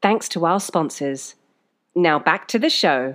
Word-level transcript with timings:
Thanks 0.00 0.28
to 0.30 0.46
our 0.46 0.60
sponsors. 0.60 1.34
Now 1.94 2.20
back 2.20 2.46
to 2.48 2.58
the 2.58 2.70
show. 2.70 3.14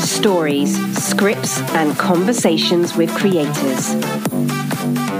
Stories, 0.00 0.76
scripts, 1.02 1.60
and 1.72 1.96
conversations 1.96 2.94
with 2.94 3.10
creators. 3.14 3.94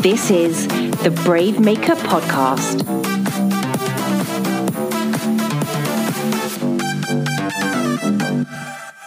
This 0.02 0.30
is 0.30 0.68
the 1.02 1.10
Brave 1.24 1.58
Maker 1.58 1.94
Podcast. 1.94 2.84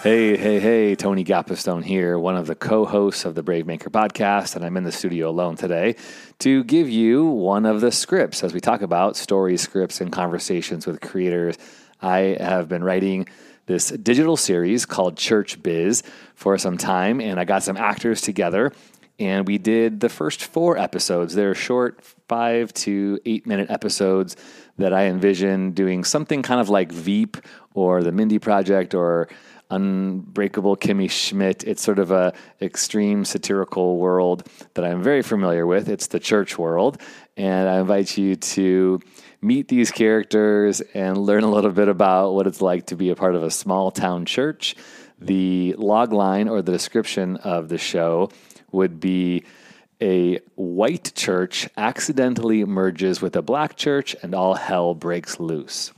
Hey, 0.02 0.36
hey, 0.36 0.60
hey, 0.60 0.96
Tony 0.96 1.24
Gapastione 1.24 1.84
here, 1.84 2.18
one 2.18 2.36
of 2.36 2.48
the 2.48 2.56
co 2.56 2.86
hosts 2.86 3.24
of 3.24 3.36
the 3.36 3.44
Brave 3.44 3.68
Maker 3.68 3.92
podcast, 3.92 4.56
and 4.56 4.66
I'm 4.66 4.76
in 4.76 4.84
the 4.84 4.92
studio 4.92 5.30
alone 5.30 5.58
today 5.58 5.96
to 6.40 6.64
give 6.64 6.90
you 6.90 7.24
one 7.24 7.68
of 7.68 7.82
the 7.82 7.92
scripts 7.92 8.44
as 8.44 8.52
we 8.52 8.60
talk 8.60 8.82
about 8.82 9.16
stories, 9.16 9.62
scripts, 9.62 10.02
and 10.02 10.12
conversations 10.12 10.88
with 10.88 11.02
creators. 11.02 11.56
I 12.02 12.36
have 12.40 12.68
been 12.68 12.84
writing 12.84 13.28
this 13.68 13.90
digital 13.90 14.38
series 14.38 14.88
called 14.88 15.18
Church 15.18 15.62
Biz 15.62 16.02
for 16.34 16.58
some 16.58 16.80
time, 16.80 17.22
and 17.22 17.40
I 17.40 17.46
got 17.46 17.62
some 17.62 17.78
actors 17.78 18.22
together, 18.22 18.72
and 19.20 19.48
we 19.48 19.60
did 19.60 20.00
the 20.00 20.10
first 20.10 20.44
four 20.44 20.80
episodes. 20.80 21.36
They're 21.36 21.54
short, 21.54 22.04
five 22.28 22.74
to 22.74 23.20
eight 23.28 23.46
minute 23.46 23.70
episodes 23.70 24.36
that 24.80 24.94
I 24.94 25.04
envision 25.04 25.74
doing 25.74 26.04
something 26.04 26.42
kind 26.42 26.60
of 26.60 26.70
like 26.70 26.92
Veep 26.92 27.38
or 27.76 28.02
the 28.02 28.12
Mindy 28.12 28.40
Project 28.40 28.96
or 28.96 29.30
Unbreakable 29.72 30.76
Kimmy 30.76 31.10
Schmidt. 31.10 31.64
It's 31.64 31.82
sort 31.82 31.98
of 31.98 32.12
a 32.12 32.34
extreme 32.62 33.24
satirical 33.26 33.98
world 33.98 34.48
that 34.74 34.84
I'm 34.84 35.02
very 35.02 35.22
familiar 35.22 35.66
with. 35.66 35.88
It's 35.88 36.08
the 36.08 36.20
church 36.20 36.58
world, 36.58 37.02
and 37.38 37.70
I 37.70 37.80
invite 37.80 38.18
you 38.18 38.36
to 38.36 39.00
meet 39.42 39.70
these 39.70 39.90
characters 39.90 40.82
and 40.94 41.18
learn 41.18 41.44
a 41.44 41.50
little 41.50 41.72
bit 41.72 41.88
about 41.88 42.34
what 42.34 42.48
it's 42.48 42.62
like 42.62 42.88
to 42.88 42.96
be 42.96 43.10
a 43.10 43.16
part 43.16 43.34
of 43.34 43.44
a 43.44 43.50
small 43.50 43.90
town 43.90 44.26
church. 44.26 44.76
The 45.20 45.74
log 45.78 46.12
line 46.12 46.50
or 46.50 46.62
the 46.62 46.72
description 46.74 47.38
of 47.38 47.70
the 47.70 47.78
show 47.78 48.30
would 48.72 49.00
be 49.00 49.46
a 50.02 50.40
white 50.56 51.14
church 51.16 51.70
accidentally 51.78 52.66
merges 52.66 53.22
with 53.22 53.36
a 53.36 53.42
black 53.42 53.78
church 53.78 54.16
and 54.22 54.34
all 54.36 54.56
hell 54.56 54.96
breaks 54.96 55.40
loose. 55.40 55.94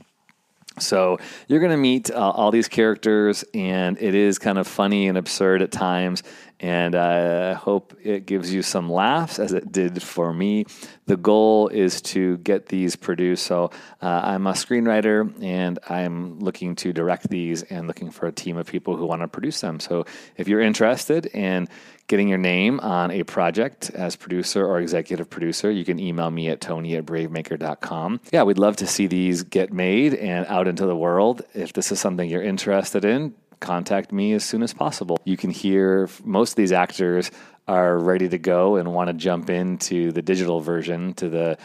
So 0.78 1.18
you're 1.46 1.60
going 1.60 1.70
to 1.70 1.76
meet 1.76 2.10
uh, 2.10 2.30
all 2.30 2.50
these 2.50 2.68
characters, 2.68 3.44
and 3.54 3.96
it 4.00 4.14
is 4.14 4.38
kind 4.38 4.58
of 4.58 4.66
funny 4.66 5.06
and 5.06 5.16
absurd 5.16 5.62
at 5.62 5.70
times. 5.70 6.22
And 6.60 6.94
I 6.94 7.52
hope 7.52 7.94
it 8.02 8.26
gives 8.26 8.52
you 8.54 8.62
some 8.62 8.90
laughs, 8.90 9.38
as 9.38 9.52
it 9.52 9.72
did 9.72 10.02
for 10.02 10.32
me. 10.32 10.66
The 11.06 11.16
goal 11.16 11.68
is 11.68 12.00
to 12.02 12.38
get 12.38 12.66
these 12.66 12.96
produced. 12.96 13.46
So 13.46 13.70
uh, 14.00 14.06
I'm 14.24 14.46
a 14.46 14.52
screenwriter, 14.52 15.32
and 15.42 15.78
I'm 15.88 16.38
looking 16.38 16.76
to 16.76 16.92
direct 16.92 17.28
these, 17.28 17.62
and 17.64 17.86
looking 17.86 18.10
for 18.10 18.26
a 18.26 18.32
team 18.32 18.56
of 18.56 18.66
people 18.66 18.96
who 18.96 19.04
want 19.04 19.22
to 19.22 19.28
produce 19.28 19.60
them. 19.60 19.80
So 19.80 20.06
if 20.36 20.48
you're 20.48 20.60
interested 20.60 21.26
in 21.26 21.68
getting 22.06 22.28
your 22.28 22.38
name 22.38 22.80
on 22.80 23.10
a 23.10 23.22
project 23.22 23.90
as 23.90 24.16
producer 24.16 24.66
or 24.66 24.78
executive 24.78 25.30
producer, 25.30 25.70
you 25.70 25.84
can 25.84 25.98
email 25.98 26.30
me 26.30 26.48
at 26.48 26.60
tony 26.60 26.96
at 26.96 27.06
bravemaker.com. 27.06 28.20
Yeah, 28.32 28.42
we'd 28.42 28.58
love 28.58 28.76
to 28.76 28.86
see 28.86 29.06
these 29.06 29.42
get 29.42 29.72
made 29.72 30.14
and 30.14 30.46
out 30.46 30.68
into 30.68 30.86
the 30.86 30.96
world. 30.96 31.42
If 31.54 31.72
this 31.72 31.92
is 31.92 32.00
something 32.00 32.28
you're 32.28 32.42
interested 32.42 33.04
in, 33.04 33.34
contact 33.64 34.12
me 34.12 34.32
as 34.34 34.44
soon 34.44 34.62
as 34.62 34.72
possible. 34.72 35.18
You 35.24 35.36
can 35.36 35.50
hear 35.50 36.08
most 36.22 36.52
of 36.52 36.56
these 36.56 36.72
actors 36.72 37.30
are 37.66 37.98
ready 37.98 38.28
to 38.28 38.38
go 38.38 38.76
and 38.76 38.92
want 38.92 39.08
to 39.08 39.14
jump 39.14 39.48
into 39.48 40.12
the 40.12 40.22
digital 40.22 40.60
version 40.60 41.14
to 41.14 41.28
the 41.28 41.58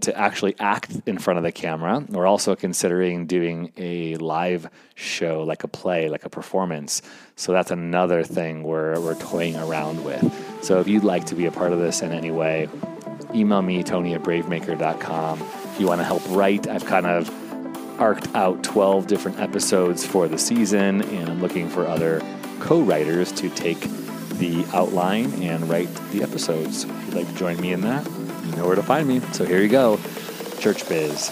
to 0.00 0.18
actually 0.18 0.54
act 0.58 1.02
in 1.04 1.18
front 1.18 1.36
of 1.36 1.44
the 1.44 1.52
camera. 1.52 2.02
We're 2.08 2.26
also 2.26 2.56
considering 2.56 3.26
doing 3.26 3.70
a 3.76 4.16
live 4.16 4.70
show, 4.94 5.42
like 5.42 5.62
a 5.62 5.68
play, 5.68 6.08
like 6.08 6.24
a 6.24 6.30
performance. 6.30 7.02
So 7.36 7.52
that's 7.52 7.70
another 7.70 8.22
thing 8.22 8.62
we're, 8.62 8.98
we're 8.98 9.16
toying 9.16 9.56
around 9.56 10.02
with. 10.02 10.24
So 10.64 10.80
if 10.80 10.88
you'd 10.88 11.04
like 11.04 11.26
to 11.26 11.34
be 11.34 11.44
a 11.44 11.50
part 11.52 11.72
of 11.72 11.80
this 11.80 12.00
in 12.00 12.12
any 12.12 12.30
way, 12.30 12.68
email 13.34 13.60
me, 13.60 13.82
tony 13.82 14.14
at 14.14 14.22
bravemaker.com. 14.22 15.42
If 15.42 15.80
you 15.80 15.86
want 15.86 16.00
to 16.00 16.04
help 16.04 16.22
write, 16.30 16.66
I've 16.66 16.86
kind 16.86 17.04
of 17.04 17.28
arced 17.98 18.34
out 18.34 18.62
12 18.62 19.06
different 19.06 19.38
episodes 19.40 20.04
for 20.04 20.28
the 20.28 20.38
season, 20.38 21.02
and 21.02 21.28
I'm 21.28 21.40
looking 21.40 21.68
for 21.68 21.86
other 21.86 22.20
co 22.60 22.80
writers 22.80 23.32
to 23.32 23.48
take 23.50 23.80
the 24.38 24.64
outline 24.72 25.32
and 25.42 25.68
write 25.68 25.88
the 26.10 26.22
episodes. 26.22 26.84
If 26.84 27.06
you'd 27.06 27.14
like 27.14 27.28
to 27.28 27.34
join 27.34 27.60
me 27.60 27.72
in 27.72 27.80
that, 27.82 28.06
you 28.44 28.56
know 28.56 28.66
where 28.66 28.76
to 28.76 28.82
find 28.82 29.06
me. 29.06 29.20
So 29.32 29.44
here 29.44 29.60
you 29.60 29.68
go 29.68 29.98
Church 30.58 30.88
Biz. 30.88 31.30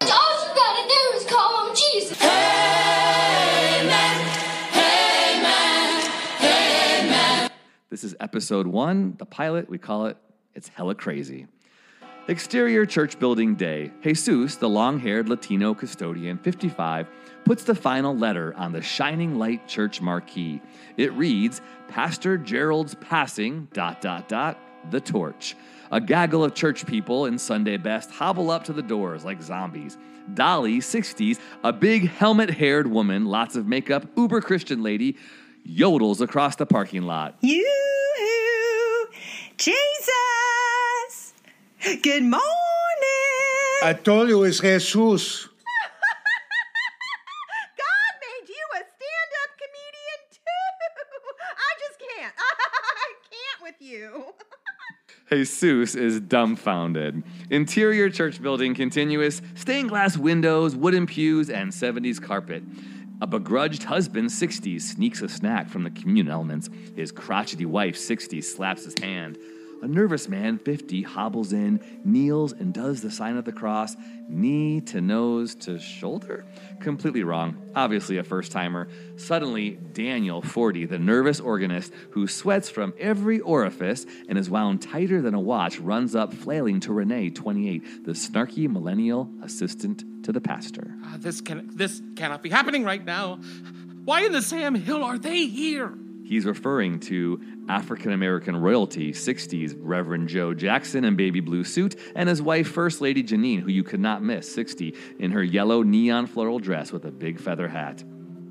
All 0.00 0.48
you 0.48 0.54
gotta 0.54 0.88
do 0.88 1.16
is 1.16 1.24
call 1.26 1.68
on 1.68 1.74
Jesus. 1.74 2.18
This 7.90 8.04
is 8.04 8.16
episode 8.20 8.66
one, 8.66 9.16
the 9.18 9.26
pilot. 9.26 9.68
We 9.68 9.76
call 9.76 10.06
it 10.06 10.16
It's 10.54 10.68
Hella 10.68 10.94
Crazy. 10.94 11.46
Exterior 12.28 12.86
church 12.86 13.18
building 13.18 13.56
day. 13.56 13.90
Jesus, 14.00 14.54
the 14.54 14.68
long 14.68 15.00
haired 15.00 15.28
Latino 15.28 15.74
custodian, 15.74 16.38
55, 16.38 17.08
puts 17.44 17.64
the 17.64 17.74
final 17.74 18.16
letter 18.16 18.54
on 18.56 18.70
the 18.70 18.80
Shining 18.80 19.40
Light 19.40 19.66
Church 19.66 20.00
marquee. 20.00 20.62
It 20.96 21.12
reads 21.14 21.60
Pastor 21.88 22.38
Gerald's 22.38 22.94
passing, 22.94 23.66
dot, 23.72 24.00
dot, 24.00 24.28
dot, 24.28 24.56
the 24.92 25.00
torch. 25.00 25.56
A 25.90 26.00
gaggle 26.00 26.44
of 26.44 26.54
church 26.54 26.86
people 26.86 27.26
in 27.26 27.38
Sunday 27.38 27.76
best 27.76 28.12
hobble 28.12 28.52
up 28.52 28.62
to 28.64 28.72
the 28.72 28.82
doors 28.82 29.24
like 29.24 29.42
zombies. 29.42 29.98
Dolly, 30.32 30.78
60s, 30.78 31.40
a 31.64 31.72
big 31.72 32.08
helmet 32.08 32.50
haired 32.50 32.86
woman, 32.86 33.26
lots 33.26 33.56
of 33.56 33.66
makeup, 33.66 34.06
uber 34.16 34.40
Christian 34.40 34.80
lady, 34.84 35.16
yodels 35.68 36.20
across 36.20 36.54
the 36.54 36.66
parking 36.66 37.02
lot. 37.02 37.34
Yoo-hoo! 37.40 39.08
Jesus! 39.56 40.41
Good 41.82 42.22
morning! 42.22 42.38
I 43.82 43.98
told 44.04 44.28
you 44.28 44.44
it's 44.44 44.60
Jesus. 44.60 45.48
God 47.76 48.12
made 48.22 48.48
you 48.48 48.64
a 48.70 48.82
stand-up 48.86 49.50
comedian 49.58 50.20
too! 50.30 50.68
I 51.58 51.72
just 51.80 51.98
can't. 51.98 52.34
I 52.38 53.12
can't 53.30 53.62
with 53.64 53.74
you. 53.80 54.32
Jesus 55.48 55.96
is 55.96 56.20
dumbfounded. 56.20 57.24
Interior 57.50 58.08
church 58.10 58.40
building 58.40 58.76
continuous, 58.76 59.42
stained 59.56 59.88
glass 59.88 60.16
windows, 60.16 60.76
wooden 60.76 61.06
pews, 61.06 61.50
and 61.50 61.72
70s 61.72 62.22
carpet. 62.22 62.62
A 63.20 63.26
begrudged 63.26 63.82
husband, 63.82 64.28
60s, 64.28 64.82
sneaks 64.82 65.20
a 65.20 65.28
snack 65.28 65.68
from 65.68 65.82
the 65.82 65.90
communal 65.90 66.32
elements. 66.32 66.70
His 66.94 67.10
crotchety 67.10 67.66
wife, 67.66 67.96
60s, 67.96 68.44
slaps 68.44 68.84
his 68.84 68.94
hand. 69.00 69.36
A 69.82 69.88
nervous 69.88 70.28
man, 70.28 70.58
50, 70.58 71.02
hobbles 71.02 71.52
in, 71.52 71.80
kneels, 72.04 72.52
and 72.52 72.72
does 72.72 73.02
the 73.02 73.10
sign 73.10 73.36
of 73.36 73.44
the 73.44 73.50
cross, 73.50 73.96
knee 74.28 74.80
to 74.82 75.00
nose 75.00 75.56
to 75.56 75.80
shoulder? 75.80 76.44
Completely 76.78 77.24
wrong. 77.24 77.56
Obviously, 77.74 78.18
a 78.18 78.22
first 78.22 78.52
timer. 78.52 78.86
Suddenly, 79.16 79.70
Daniel, 79.92 80.40
40, 80.40 80.86
the 80.86 81.00
nervous 81.00 81.40
organist 81.40 81.92
who 82.10 82.28
sweats 82.28 82.70
from 82.70 82.94
every 82.96 83.40
orifice 83.40 84.06
and 84.28 84.38
is 84.38 84.48
wound 84.48 84.82
tighter 84.82 85.20
than 85.20 85.34
a 85.34 85.40
watch, 85.40 85.80
runs 85.80 86.14
up, 86.14 86.32
flailing 86.32 86.78
to 86.78 86.92
Renee, 86.92 87.30
28, 87.30 88.04
the 88.04 88.12
snarky 88.12 88.70
millennial 88.70 89.28
assistant 89.42 90.04
to 90.22 90.30
the 90.30 90.40
pastor. 90.40 90.94
Uh, 91.04 91.16
this 91.18 91.40
can 91.40 91.68
this 91.74 92.00
cannot 92.14 92.40
be 92.40 92.50
happening 92.50 92.84
right 92.84 93.04
now. 93.04 93.40
Why 94.04 94.22
in 94.22 94.30
the 94.30 94.42
Sam 94.42 94.76
Hill 94.76 95.02
are 95.02 95.18
they 95.18 95.46
here? 95.46 95.92
He's 96.24 96.44
referring 96.44 97.00
to 97.00 97.40
African 97.68 98.12
American 98.12 98.56
royalty, 98.56 99.12
60s, 99.12 99.74
Reverend 99.78 100.28
Joe 100.28 100.54
Jackson 100.54 101.04
in 101.04 101.16
baby 101.16 101.40
blue 101.40 101.64
suit, 101.64 101.96
and 102.14 102.28
his 102.28 102.40
wife, 102.40 102.68
First 102.68 103.00
Lady 103.00 103.22
Janine, 103.22 103.60
who 103.60 103.70
you 103.70 103.84
could 103.84 104.00
not 104.00 104.22
miss, 104.22 104.52
60, 104.52 104.94
in 105.18 105.30
her 105.32 105.42
yellow 105.42 105.82
neon 105.82 106.26
floral 106.26 106.58
dress 106.58 106.92
with 106.92 107.04
a 107.04 107.10
big 107.10 107.40
feather 107.40 107.68
hat. 107.68 108.02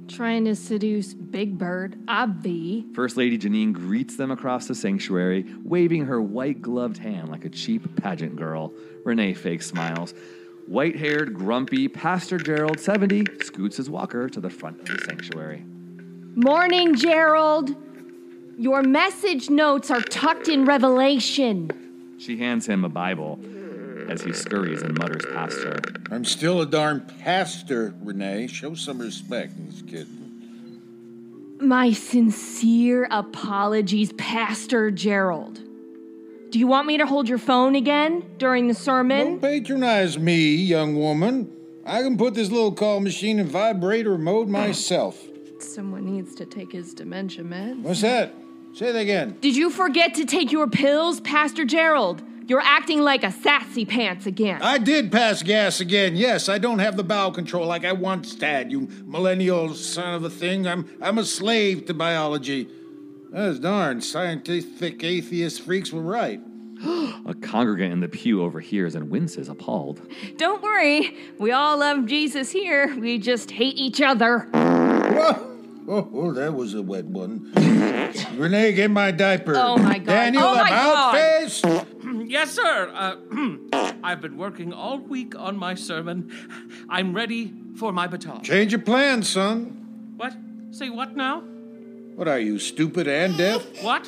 Trying 0.08 0.44
to 0.46 0.56
seduce 0.56 1.14
Big 1.14 1.58
Bird, 1.58 1.98
obvi. 2.08 2.94
First 2.94 3.16
Lady 3.16 3.38
Janine 3.38 3.72
greets 3.72 4.18
them 4.18 4.30
across 4.30 4.68
the 4.68 4.76
sanctuary, 4.76 5.46
waving 5.64 6.06
her 6.06 6.22
white 6.22 6.62
gloved 6.62 6.98
hand 6.98 7.30
like 7.30 7.46
a 7.46 7.50
cheap 7.50 7.96
pageant 7.96 8.36
girl. 8.36 8.74
Renee 9.06 9.34
fake 9.34 9.62
smiles. 9.62 10.14
White 10.68 10.98
haired, 10.98 11.34
grumpy 11.34 11.88
Pastor 11.88 12.38
Gerald, 12.38 12.80
70, 12.80 13.26
scoots 13.42 13.78
his 13.78 13.90
walker 13.90 14.28
to 14.28 14.42
the 14.42 14.50
front 14.50 14.82
of 14.82 14.88
the 14.88 15.04
sanctuary. 15.06 15.64
Morning, 16.36 16.96
Gerald. 16.96 17.76
Your 18.58 18.84
message 18.84 19.50
notes 19.50 19.92
are 19.92 20.00
tucked 20.00 20.48
in 20.48 20.64
Revelation. 20.64 21.70
She 22.20 22.38
hands 22.38 22.66
him 22.68 22.86
a 22.86 22.90
Bible 22.90 23.38
as 24.08 24.22
he 24.22 24.32
scurries 24.32 24.82
and 24.82 24.98
mutters 24.98 25.26
past 25.34 25.62
her. 25.64 25.82
I'm 26.10 26.24
still 26.24 26.62
a 26.62 26.66
darn 26.66 27.02
pastor, 27.20 27.94
Renee. 28.02 28.48
Show 28.48 28.76
some 28.76 29.00
respect, 29.00 29.54
this 29.68 29.82
kid. 29.82 30.08
My 31.60 31.92
sincere 31.92 33.10
apologies, 33.12 34.14
Pastor 34.14 34.90
Gerald. 34.90 35.60
Do 36.50 36.60
you 36.60 36.68
want 36.68 36.88
me 36.88 36.98
to 36.98 37.06
hold 37.06 37.28
your 37.28 37.40
phone 37.40 37.76
again 37.76 38.24
during 38.38 38.68
the 38.68 38.74
sermon? 38.74 39.40
Don't 39.40 39.42
patronize 39.42 40.18
me, 40.18 40.56
young 40.56 40.96
woman. 40.96 41.52
I 41.86 42.02
can 42.04 42.18
put 42.18 42.36
this 42.36 42.50
little 42.50 42.72
call 42.72 43.02
machine 43.02 43.38
in 43.38 43.48
vibrator 43.48 44.18
mode 44.18 44.48
myself. 44.48 45.28
Someone 45.64 46.06
needs 46.06 46.36
to 46.36 46.46
take 46.46 46.72
his 46.72 46.94
dementia 46.94 47.44
meds. 47.44 47.82
What's 47.82 48.02
that? 48.02 48.34
Say 48.74 48.92
that 48.92 49.00
again. 49.00 49.38
Did 49.42 49.56
you 49.56 49.70
forget 49.70 50.14
to 50.16 50.26
take 50.26 50.52
your 50.52 50.68
pills, 50.68 51.20
Pastor 51.20 51.66
Gerald? 51.66 52.24
You're 52.48 52.62
acting 52.62 53.02
like 53.02 53.24
a 53.24 53.32
sassy 53.32 53.86
pants 53.86 54.26
again. 54.26 54.62
I 54.62 54.78
did 54.78 55.12
pass 55.12 55.44
gas 55.44 55.80
again. 55.80 56.16
Yes, 56.16 56.50
I 56.50 56.58
don't 56.58 56.80
have 56.80 56.98
the 56.98 57.04
bowel 57.04 57.32
control 57.32 57.66
like 57.66 57.86
I 57.86 57.94
once 57.94 58.40
had, 58.40 58.72
you 58.72 58.90
millennial 59.06 59.74
son 59.74 60.16
of 60.16 60.24
a 60.24 60.30
thing. 60.30 60.68
I'm 60.68 60.90
I'm 61.02 61.18
a 61.18 61.24
slave 61.24 61.86
to 61.86 61.94
biology. 61.94 62.68
Those 63.32 63.60
darn 63.60 64.02
scientific 64.02 65.04
atheist 65.04 65.62
freaks 65.62 65.94
were 65.94 66.02
right. 66.02 66.42
A 67.26 67.34
congregant 67.40 67.94
in 67.94 68.00
the 68.02 68.10
pew 68.10 68.42
overhears 68.44 68.96
and 68.96 69.10
winces, 69.10 69.48
appalled. 69.48 70.02
Don't 70.36 70.62
worry, 70.62 71.16
we 71.38 71.52
all 71.52 71.78
love 71.78 72.06
Jesus 72.08 72.52
here. 72.52 72.94
We 72.98 73.20
just 73.20 73.52
hate 73.52 73.78
each 73.78 74.02
other. 74.02 74.50
Whoa. 75.86 75.98
Oh, 75.98 76.10
oh, 76.14 76.32
that 76.34 76.54
was 76.54 76.74
a 76.74 76.82
wet 76.82 77.06
one. 77.06 77.52
Renee, 78.36 78.74
get 78.74 78.92
my 78.92 79.12
diaper. 79.12 79.56
Oh, 79.56 79.78
my 79.78 79.98
God. 79.98 80.06
Daniel, 80.06 80.44
Oh, 80.44 80.56
my 80.56 80.68
about 80.68 81.12
God. 81.14 81.14
face. 81.16 81.62
Yes, 82.32 82.52
sir. 82.52 82.92
Uh, 82.94 83.16
I've 84.04 84.22
been 84.22 84.38
working 84.38 84.72
all 84.74 85.00
week 85.00 85.38
on 85.38 85.58
my 85.58 85.76
sermon. 85.76 86.32
I'm 86.90 87.14
ready 87.14 87.54
for 87.78 87.92
my 87.92 88.08
baton. 88.08 88.42
Change 88.44 88.72
your 88.72 88.82
plans, 88.82 89.28
son. 89.30 90.14
What? 90.16 90.34
Say 90.72 90.90
what 90.90 91.16
now? 91.18 91.42
What 92.16 92.28
are 92.30 92.40
you, 92.40 92.58
stupid 92.58 93.08
and 93.10 93.38
deaf? 93.38 93.66
What? 93.84 94.08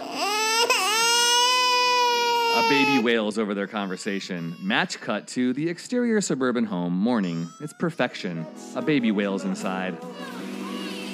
A 2.56 2.70
baby 2.70 3.00
wails 3.04 3.38
over 3.38 3.54
their 3.54 3.68
conversation. 3.68 4.56
Match 4.62 5.02
cut 5.02 5.28
to 5.30 5.52
the 5.54 5.68
exterior 5.70 6.22
suburban 6.22 6.64
home, 6.66 6.94
morning. 6.94 7.48
It's 7.62 7.74
perfection. 7.74 8.46
A 8.76 8.82
baby 8.82 9.12
wails 9.12 9.44
inside. 9.44 9.96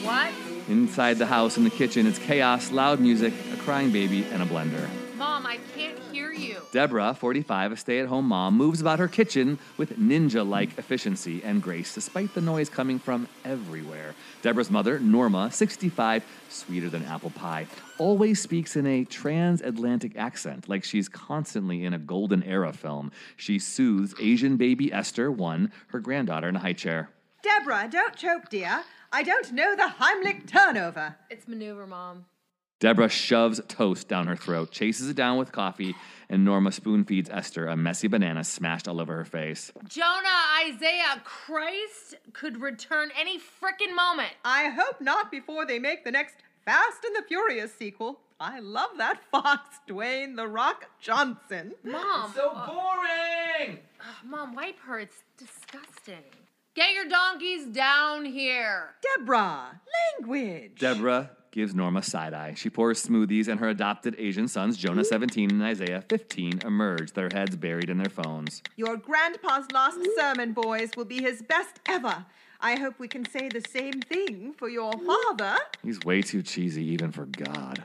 What? 0.03 0.31
Inside 0.69 1.18
the 1.18 1.25
house, 1.25 1.57
in 1.57 1.63
the 1.63 1.71
kitchen, 1.71 2.06
it's 2.06 2.19
chaos, 2.19 2.71
loud 2.71 3.00
music, 3.00 3.33
a 3.51 3.57
crying 3.57 3.92
baby, 3.92 4.24
and 4.25 4.44
a 4.44 4.45
blender. 4.45 4.88
Mom, 5.18 5.44
I 5.48 5.57
can't 5.75 5.98
hear 6.12 6.31
you. 6.31 6.62
Deborah, 6.71 7.16
45, 7.16 7.71
a 7.71 7.75
stay 7.75 7.98
at 7.98 8.07
home 8.07 8.25
mom, 8.25 8.56
moves 8.56 8.80
about 8.80 9.00
her 9.00 9.07
kitchen 9.07 9.57
with 9.77 9.98
ninja 9.98 10.48
like 10.48 10.77
efficiency 10.77 11.42
and 11.44 11.63
grace, 11.63 11.95
despite 11.95 12.36
the 12.36 12.42
noise 12.42 12.69
coming 12.69 13.00
from 13.00 13.27
everywhere. 13.44 14.13
Deborah's 14.44 14.69
mother, 14.69 15.00
Norma, 15.00 15.51
65, 15.51 16.24
sweeter 16.50 16.88
than 16.88 17.04
apple 17.06 17.31
pie, 17.31 17.66
always 17.98 18.39
speaks 18.39 18.75
in 18.75 18.86
a 18.86 19.06
transatlantic 19.06 20.16
accent, 20.18 20.69
like 20.69 20.83
she's 20.83 21.10
constantly 21.10 21.83
in 21.83 21.95
a 21.95 22.00
golden 22.00 22.44
era 22.44 22.71
film. 22.74 23.12
She 23.38 23.57
soothes 23.57 24.13
Asian 24.21 24.56
baby 24.56 24.94
Esther, 24.94 25.31
one, 25.31 25.71
her 25.88 26.00
granddaughter 26.00 26.48
in 26.48 26.56
a 26.56 26.60
high 26.60 26.74
chair. 26.74 27.10
Deborah, 27.42 27.88
don't 27.89 28.16
choke, 28.16 28.50
dear. 28.50 28.83
I 29.11 29.23
don't 29.23 29.51
know 29.53 29.75
the 29.75 29.91
Heimlich 30.00 30.47
turnover. 30.47 31.15
It's 31.29 31.47
maneuver, 31.47 31.88
Mom. 31.88 32.25
Deborah 32.79 33.09
shoves 33.09 33.59
toast 33.67 34.07
down 34.07 34.27
her 34.27 34.38
throat, 34.38 34.71
chases 34.71 35.09
it 35.09 35.15
down 35.15 35.38
with 35.38 35.51
coffee, 35.51 35.95
and 36.29 36.45
Norma 36.45 36.71
spoon 36.71 37.03
feeds 37.03 37.29
Esther 37.29 37.67
a 37.67 37.75
messy 37.75 38.07
banana 38.07 38.44
smashed 38.44 38.88
all 38.88 39.01
over 39.01 39.15
her 39.15 39.25
face. 39.25 39.71
Jonah, 39.85 40.63
Isaiah, 40.65 41.21
Christ 41.25 42.15
could 42.31 42.61
return 42.61 43.09
any 43.19 43.38
frickin' 43.38 43.94
moment. 43.94 44.31
I 44.45 44.69
hope 44.69 45.01
not 45.01 45.29
before 45.29 45.65
they 45.65 45.77
make 45.79 46.06
the 46.06 46.11
next 46.11 46.35
Fast 46.63 47.03
and 47.03 47.15
the 47.15 47.27
Furious 47.27 47.73
sequel. 47.73 48.19
I 48.39 48.59
love 48.59 48.91
that 48.97 49.19
fox, 49.29 49.79
Dwayne 49.85 50.38
The 50.38 50.47
Rock 50.47 50.85
Johnson. 51.01 51.73
Mom. 51.83 52.31
So 52.33 52.51
boring! 52.53 53.79
Ugh, 54.00 54.15
Mom, 54.25 54.56
wipe 54.56 54.79
her. 54.79 55.00
It's 55.00 55.23
disgusting. 55.38 56.23
Get 56.80 56.94
your 56.94 57.10
donkeys 57.10 57.66
down 57.66 58.24
here. 58.24 58.92
Deborah, 59.18 59.81
language. 60.18 60.80
Deborah 60.80 61.31
gives 61.52 61.76
Norma 61.76 62.02
side 62.02 62.34
eye. 62.34 62.54
She 62.56 62.70
pours 62.70 63.06
smoothies, 63.06 63.50
and 63.50 63.60
her 63.60 63.68
adopted 63.68 64.16
Asian 64.18 64.48
sons, 64.48 64.78
Jonah 64.78 65.02
hmm? 65.02 65.08
17 65.10 65.52
and 65.52 65.62
Isaiah 65.62 66.06
15, 66.08 66.62
emerge, 66.64 67.12
their 67.12 67.28
heads 67.34 67.58
buried 67.58 67.90
in 67.90 67.98
their 67.98 68.10
phones. 68.10 68.64
Your 68.78 68.96
grandpa's 68.96 69.70
last 69.74 70.00
sermon, 70.18 70.54
boys, 70.54 70.92
will 70.96 71.04
be 71.04 71.22
his 71.22 71.42
best 71.42 71.81
ever. 71.86 72.26
I 72.62 72.78
hope 72.78 72.98
we 72.98 73.10
can 73.10 73.30
say 73.30 73.50
the 73.50 73.60
same 73.70 74.00
thing 74.02 74.54
for 74.54 74.70
your 74.70 74.94
father. 74.94 75.58
He's 75.84 76.00
way 76.06 76.22
too 76.22 76.42
cheesy, 76.42 76.86
even 76.94 77.12
for 77.12 77.26
God. 77.26 77.84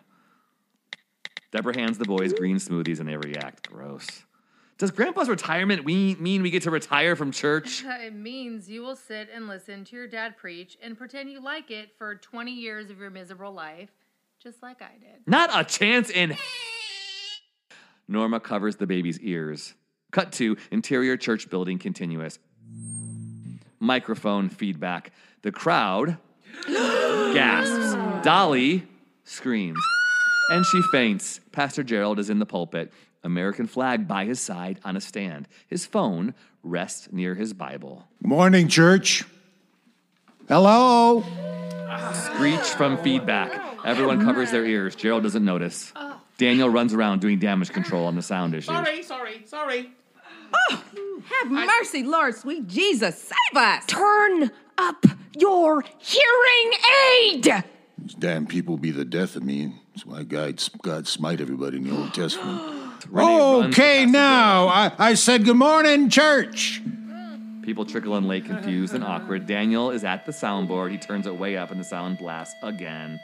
Deborah 1.51 1.77
hands 1.77 1.99
the 1.99 2.05
boys 2.05 2.33
green 2.33 2.59
smoothies, 2.59 3.01
and 3.01 3.09
they 3.09 3.17
react. 3.17 3.69
Gross. 3.69 4.23
Does 4.77 4.91
Grandpa's 4.91 5.29
retirement 5.29 5.85
we- 5.85 6.17
mean 6.17 6.43
we 6.43 6.51
get 6.51 6.63
to 6.65 6.71
retire 6.71 7.15
from 7.17 7.31
church? 7.31 7.85
It 8.05 8.13
means 8.15 8.69
you 8.69 8.83
will 8.83 8.97
sit 8.97 9.29
and 9.33 9.47
listen 9.49 9.85
to 9.85 9.97
your 9.97 10.07
dad 10.09 10.37
preach 10.37 10.77
and 10.83 10.99
pretend 10.99 11.31
you 11.31 11.41
like 11.41 11.71
it 11.71 11.91
for 11.97 12.17
20 12.17 12.53
years 12.53 12.91
of 12.91 12.99
your 12.99 13.11
miserable 13.11 13.53
life, 13.53 13.91
just 14.43 14.63
like 14.63 14.83
I 14.83 14.99
did. 15.01 15.27
Not 15.27 15.51
a 15.53 15.65
chance 15.65 16.11
in. 16.11 16.37
Norma 18.09 18.41
covers 18.41 18.77
the 18.77 18.87
baby's 18.87 19.19
ears. 19.21 19.75
Cut 20.11 20.33
to 20.33 20.57
interior 20.71 21.17
church 21.17 21.49
building 21.49 21.79
continuous. 21.79 22.39
Microphone 23.81 24.49
feedback. 24.49 25.13
The 25.43 25.53
crowd 25.53 26.19
gasps. 26.67 28.25
Dolly 28.25 28.87
screams. 29.25 29.81
And 30.51 30.65
she 30.67 30.83
faints. 30.93 31.41
Pastor 31.53 31.83
Gerald 31.83 32.19
is 32.19 32.29
in 32.29 32.39
the 32.39 32.47
pulpit, 32.47 32.93
American 33.25 33.67
flag 33.67 34.07
by 34.07 34.27
his 34.27 34.39
side 34.39 34.79
on 34.85 34.97
a 34.97 35.01
stand. 35.01 35.49
His 35.67 35.87
phone 35.87 36.35
rests 36.63 37.09
near 37.11 37.35
his 37.35 37.53
Bible. 37.53 38.07
Morning, 38.23 38.69
church. 38.69 39.25
Hello. 40.47 41.25
Screech 42.13 42.61
from 42.61 42.99
feedback. 42.99 43.63
Everyone 43.85 44.23
covers 44.23 44.51
their 44.51 44.65
ears. 44.65 44.95
Gerald 44.95 45.23
doesn't 45.23 45.45
notice. 45.45 45.93
Daniel 46.37 46.69
runs 46.69 46.93
around 46.93 47.21
doing 47.21 47.39
damage 47.39 47.71
control 47.71 48.07
on 48.07 48.15
the 48.15 48.23
sound 48.23 48.55
issues. 48.55 48.67
Sorry, 48.67 49.03
sorry, 49.03 49.43
sorry. 49.47 49.91
Oh, 50.71 50.83
have 51.43 51.51
mercy, 51.51 52.03
Lord, 52.03 52.35
sweet 52.35 52.67
Jesus, 52.67 53.19
save 53.19 53.57
us. 53.57 53.85
Turn 53.87 54.51
up 54.77 55.07
your 55.37 55.85
hearing 55.99 56.73
aid! 57.23 57.65
These 57.99 58.15
damn 58.15 58.47
people 58.47 58.77
be 58.77 58.91
the 58.91 59.05
death 59.05 59.37
of 59.37 59.43
me. 59.43 59.75
That's 59.95 60.05
why 60.05 60.25
God, 60.25 60.63
God 60.83 61.07
smite 61.07 61.41
everybody 61.41 61.79
in 61.79 61.85
the 61.85 61.97
Old 61.97 62.13
Testament. 62.13 62.61
Renee 63.09 63.29
oh, 63.29 63.63
okay, 63.65 64.07
now 64.07 64.69
I, 64.69 64.93
I 64.99 65.15
said 65.15 65.45
good 65.45 65.57
morning, 65.57 66.09
church. 66.09 66.83
People 67.63 67.87
trickle 67.87 68.17
in 68.17 68.29
late, 68.29 68.45
confused 68.45 68.95
and 68.95 69.03
awkward. 69.03 69.47
Daniel 69.47 69.91
is 69.91 70.05
at 70.05 70.27
the 70.27 70.33
soundboard. 70.33 70.91
He 70.91 70.99
turns 70.99 71.27
it 71.27 71.35
way 71.35 71.57
up, 71.57 71.71
and 71.71 71.81
the 71.81 71.85
sound 71.85 72.19
blasts 72.19 72.55
again. 72.63 73.19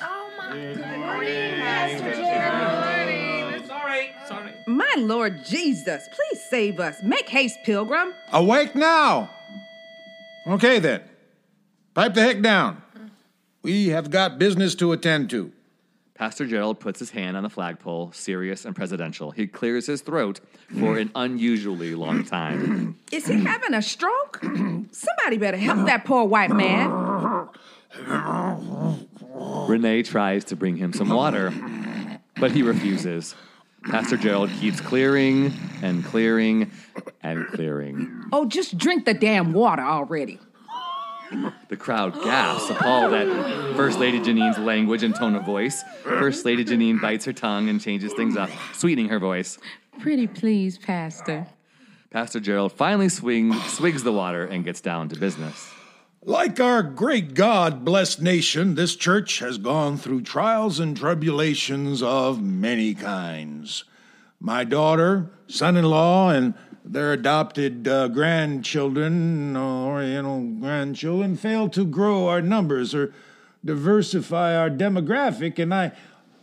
Oh 0.00 0.30
my 0.38 0.52
good 0.56 0.76
morning, 0.98 1.60
Pastor 1.60 2.12
Jeremy. 2.14 3.66
Sorry, 3.66 4.10
sorry. 4.26 4.52
My 4.66 4.94
Lord 4.96 5.44
Jesus, 5.44 6.08
please 6.12 6.42
save 6.48 6.80
us. 6.80 7.02
Make 7.02 7.28
haste, 7.28 7.58
pilgrim. 7.64 8.14
Awake 8.32 8.74
now. 8.74 9.30
Okay 10.46 10.78
then. 10.78 11.02
Pipe 11.94 12.14
the 12.14 12.22
heck 12.22 12.40
down. 12.40 12.82
We 13.62 13.88
have 13.88 14.10
got 14.10 14.38
business 14.38 14.74
to 14.76 14.92
attend 14.92 15.30
to. 15.30 15.52
Pastor 16.22 16.46
Gerald 16.46 16.78
puts 16.78 17.00
his 17.00 17.10
hand 17.10 17.36
on 17.36 17.42
the 17.42 17.50
flagpole, 17.50 18.12
serious 18.12 18.64
and 18.64 18.76
presidential. 18.76 19.32
He 19.32 19.48
clears 19.48 19.86
his 19.86 20.02
throat 20.02 20.38
for 20.78 20.96
an 20.96 21.10
unusually 21.16 21.96
long 21.96 22.22
time. 22.22 22.96
Is 23.10 23.26
he 23.26 23.42
having 23.42 23.74
a 23.74 23.82
stroke? 23.82 24.38
Somebody 24.92 25.38
better 25.38 25.56
help 25.56 25.84
that 25.86 26.04
poor 26.04 26.24
white 26.24 26.52
man. 26.52 27.48
Renee 29.66 30.04
tries 30.04 30.44
to 30.44 30.54
bring 30.54 30.76
him 30.76 30.92
some 30.92 31.08
water, 31.08 31.52
but 32.36 32.52
he 32.52 32.62
refuses. 32.62 33.34
Pastor 33.90 34.16
Gerald 34.16 34.50
keeps 34.60 34.80
clearing 34.80 35.52
and 35.82 36.04
clearing 36.04 36.70
and 37.24 37.48
clearing. 37.48 38.26
Oh, 38.30 38.46
just 38.46 38.78
drink 38.78 39.06
the 39.06 39.14
damn 39.14 39.52
water 39.52 39.82
already. 39.82 40.38
The 41.68 41.76
crowd 41.76 42.12
gasps, 42.22 42.70
appalled 42.70 43.14
at 43.14 43.26
First 43.76 43.98
Lady 43.98 44.20
Janine's 44.20 44.58
language 44.58 45.02
and 45.02 45.14
tone 45.14 45.34
of 45.34 45.44
voice. 45.44 45.82
First 46.02 46.44
Lady 46.44 46.64
Janine 46.64 47.00
bites 47.00 47.24
her 47.24 47.32
tongue 47.32 47.70
and 47.70 47.80
changes 47.80 48.12
things 48.12 48.36
up, 48.36 48.50
sweetening 48.74 49.08
her 49.08 49.18
voice. 49.18 49.58
Pretty 50.00 50.26
please, 50.26 50.76
Pastor. 50.76 51.46
Pastor 52.10 52.40
Gerald 52.40 52.72
finally 52.72 53.08
swing, 53.08 53.54
swigs 53.68 54.02
the 54.02 54.12
water 54.12 54.44
and 54.44 54.64
gets 54.64 54.82
down 54.82 55.08
to 55.08 55.16
business. 55.18 55.72
Like 56.24 56.60
our 56.60 56.82
great 56.82 57.34
God 57.34 57.84
blessed 57.84 58.20
nation, 58.20 58.74
this 58.74 58.94
church 58.94 59.38
has 59.38 59.56
gone 59.58 59.96
through 59.96 60.22
trials 60.22 60.78
and 60.78 60.96
tribulations 60.96 62.02
of 62.02 62.40
many 62.40 62.94
kinds. 62.94 63.84
My 64.38 64.64
daughter, 64.64 65.30
son 65.46 65.76
in 65.76 65.84
law, 65.84 66.28
and 66.28 66.54
their 66.84 67.12
adopted 67.12 67.86
uh, 67.86 68.08
grandchildren, 68.08 69.56
or 69.56 70.02
you 70.02 70.22
know, 70.22 70.56
grandchildren, 70.60 71.36
failed 71.36 71.72
to 71.74 71.84
grow 71.84 72.28
our 72.28 72.42
numbers 72.42 72.94
or 72.94 73.14
diversify 73.64 74.56
our 74.56 74.70
demographic, 74.70 75.58
and 75.58 75.72
I 75.72 75.92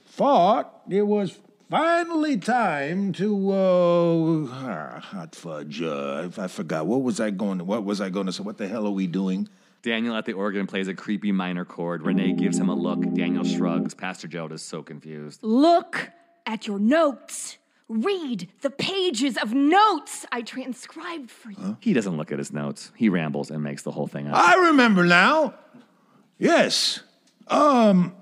thought 0.06 0.82
it 0.90 1.08
was 1.08 1.38
finally 1.70 2.36
time 2.36 3.14
to 3.14 3.52
uh 3.52 4.48
ah, 4.50 5.00
hot 5.00 5.36
fudge 5.36 5.84
uh 5.84 6.28
I, 6.36 6.46
I 6.46 6.48
forgot 6.48 6.88
what 6.88 7.04
was 7.04 7.20
i 7.20 7.30
going 7.30 7.60
to 7.60 7.64
what 7.64 7.84
was 7.84 8.02
i 8.02 8.10
going 8.10 8.26
to 8.26 8.32
say 8.34 8.42
what 8.42 8.58
the 8.58 8.68
hell 8.68 8.88
are 8.88 8.92
we 8.92 9.06
doing 9.06 9.48
Daniel 9.82 10.16
at 10.16 10.26
the 10.26 10.34
organ 10.34 10.68
plays 10.68 10.88
a 10.88 10.94
creepy 10.94 11.32
minor 11.32 11.64
chord. 11.64 12.04
Renee 12.06 12.34
gives 12.34 12.58
him 12.60 12.68
a 12.68 12.76
look. 12.76 13.02
Daniel 13.14 13.46
shrugs. 13.46 13.94
Pastor 13.94 14.28
Gerald 14.28 14.52
is 14.52 14.62
so 14.62 14.84
confused. 14.84 15.40
Look 15.42 16.12
at 16.46 16.68
your 16.68 16.80
notes. 16.80 17.59
Read 17.90 18.50
the 18.62 18.70
pages 18.70 19.36
of 19.36 19.54
notes 19.54 20.24
I 20.32 20.44
transcribed 20.44 21.32
for 21.32 21.50
you. 21.50 21.76
He 21.80 21.92
doesn't 21.92 22.16
look 22.16 22.32
at 22.32 22.38
his 22.38 22.54
notes. 22.54 22.92
He 22.96 23.10
rambles 23.10 23.50
and 23.50 23.64
makes 23.64 23.82
the 23.82 23.90
whole 23.90 24.06
thing 24.06 24.28
up. 24.28 24.36
I 24.36 24.68
remember 24.68 25.06
now. 25.06 25.56
Yes. 26.38 27.02
Um, 27.48 28.16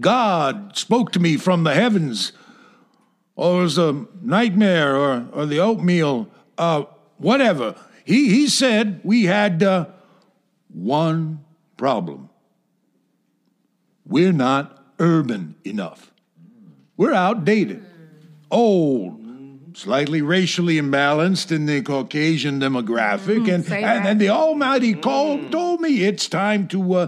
God 0.00 0.76
spoke 0.76 1.12
to 1.12 1.20
me 1.20 1.36
from 1.36 1.62
the 1.62 1.72
heavens, 1.72 2.32
or 3.36 3.60
it 3.60 3.62
was 3.62 3.78
a 3.78 4.06
nightmare, 4.20 4.96
or, 4.96 5.28
or 5.32 5.46
the 5.46 5.60
oatmeal, 5.60 6.28
uh, 6.58 6.82
whatever. 7.18 7.76
He, 8.04 8.28
he 8.30 8.48
said 8.48 9.00
we 9.04 9.24
had 9.24 9.62
uh, 9.62 9.86
one 10.72 11.44
problem. 11.76 12.28
We're 14.04 14.32
not 14.32 14.84
urban 14.98 15.54
enough. 15.64 16.10
We're 16.96 17.14
outdated, 17.14 17.84
old, 18.54 19.76
slightly 19.76 20.22
racially 20.22 20.76
imbalanced 20.76 21.50
in 21.50 21.66
the 21.66 21.82
Caucasian 21.82 22.60
demographic, 22.60 23.52
and, 23.52 23.64
say 23.64 23.82
and, 23.82 24.04
that. 24.04 24.10
and 24.10 24.20
the 24.20 24.30
Almighty 24.30 24.94
called, 24.94 25.50
told 25.50 25.80
me 25.80 26.04
it's 26.04 26.28
time 26.28 26.68
to 26.68 26.94
uh, 26.94 27.06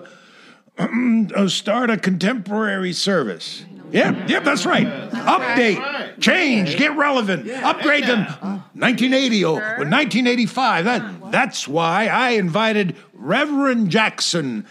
uh, 0.78 1.48
start 1.48 1.88
a 1.88 1.96
contemporary 1.96 2.92
service. 2.92 3.64
Yep, 3.92 4.28
yep, 4.28 4.44
that's 4.44 4.66
right. 4.66 4.86
Update, 5.12 6.20
change, 6.20 6.76
get 6.76 6.96
relevant, 6.96 7.48
upgrade 7.48 8.04
them. 8.04 8.26
1980 8.74 9.44
or, 9.44 9.52
or 9.52 9.86
1985. 9.86 10.84
That, 10.84 11.30
that's 11.30 11.68
why 11.68 12.08
I 12.08 12.30
invited 12.30 12.96
Reverend 13.14 13.90
Jackson 13.90 14.66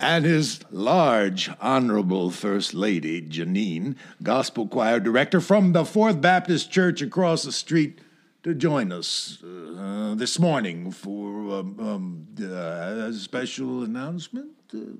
and 0.00 0.24
his 0.24 0.60
large, 0.70 1.50
honorable 1.60 2.30
First 2.30 2.74
Lady, 2.74 3.22
Janine, 3.22 3.96
gospel 4.22 4.66
choir 4.66 5.00
director 5.00 5.40
from 5.40 5.72
the 5.72 5.84
Fourth 5.84 6.20
Baptist 6.20 6.70
Church 6.70 7.02
across 7.02 7.42
the 7.42 7.52
street, 7.52 8.00
to 8.42 8.54
join 8.54 8.92
us 8.92 9.42
uh, 9.42 10.14
this 10.16 10.38
morning 10.38 10.92
for 10.92 11.58
um, 11.58 11.80
um, 11.80 12.26
uh, 12.40 13.08
a 13.08 13.12
special 13.12 13.82
announcement. 13.82 14.52
Uh, 14.72 14.98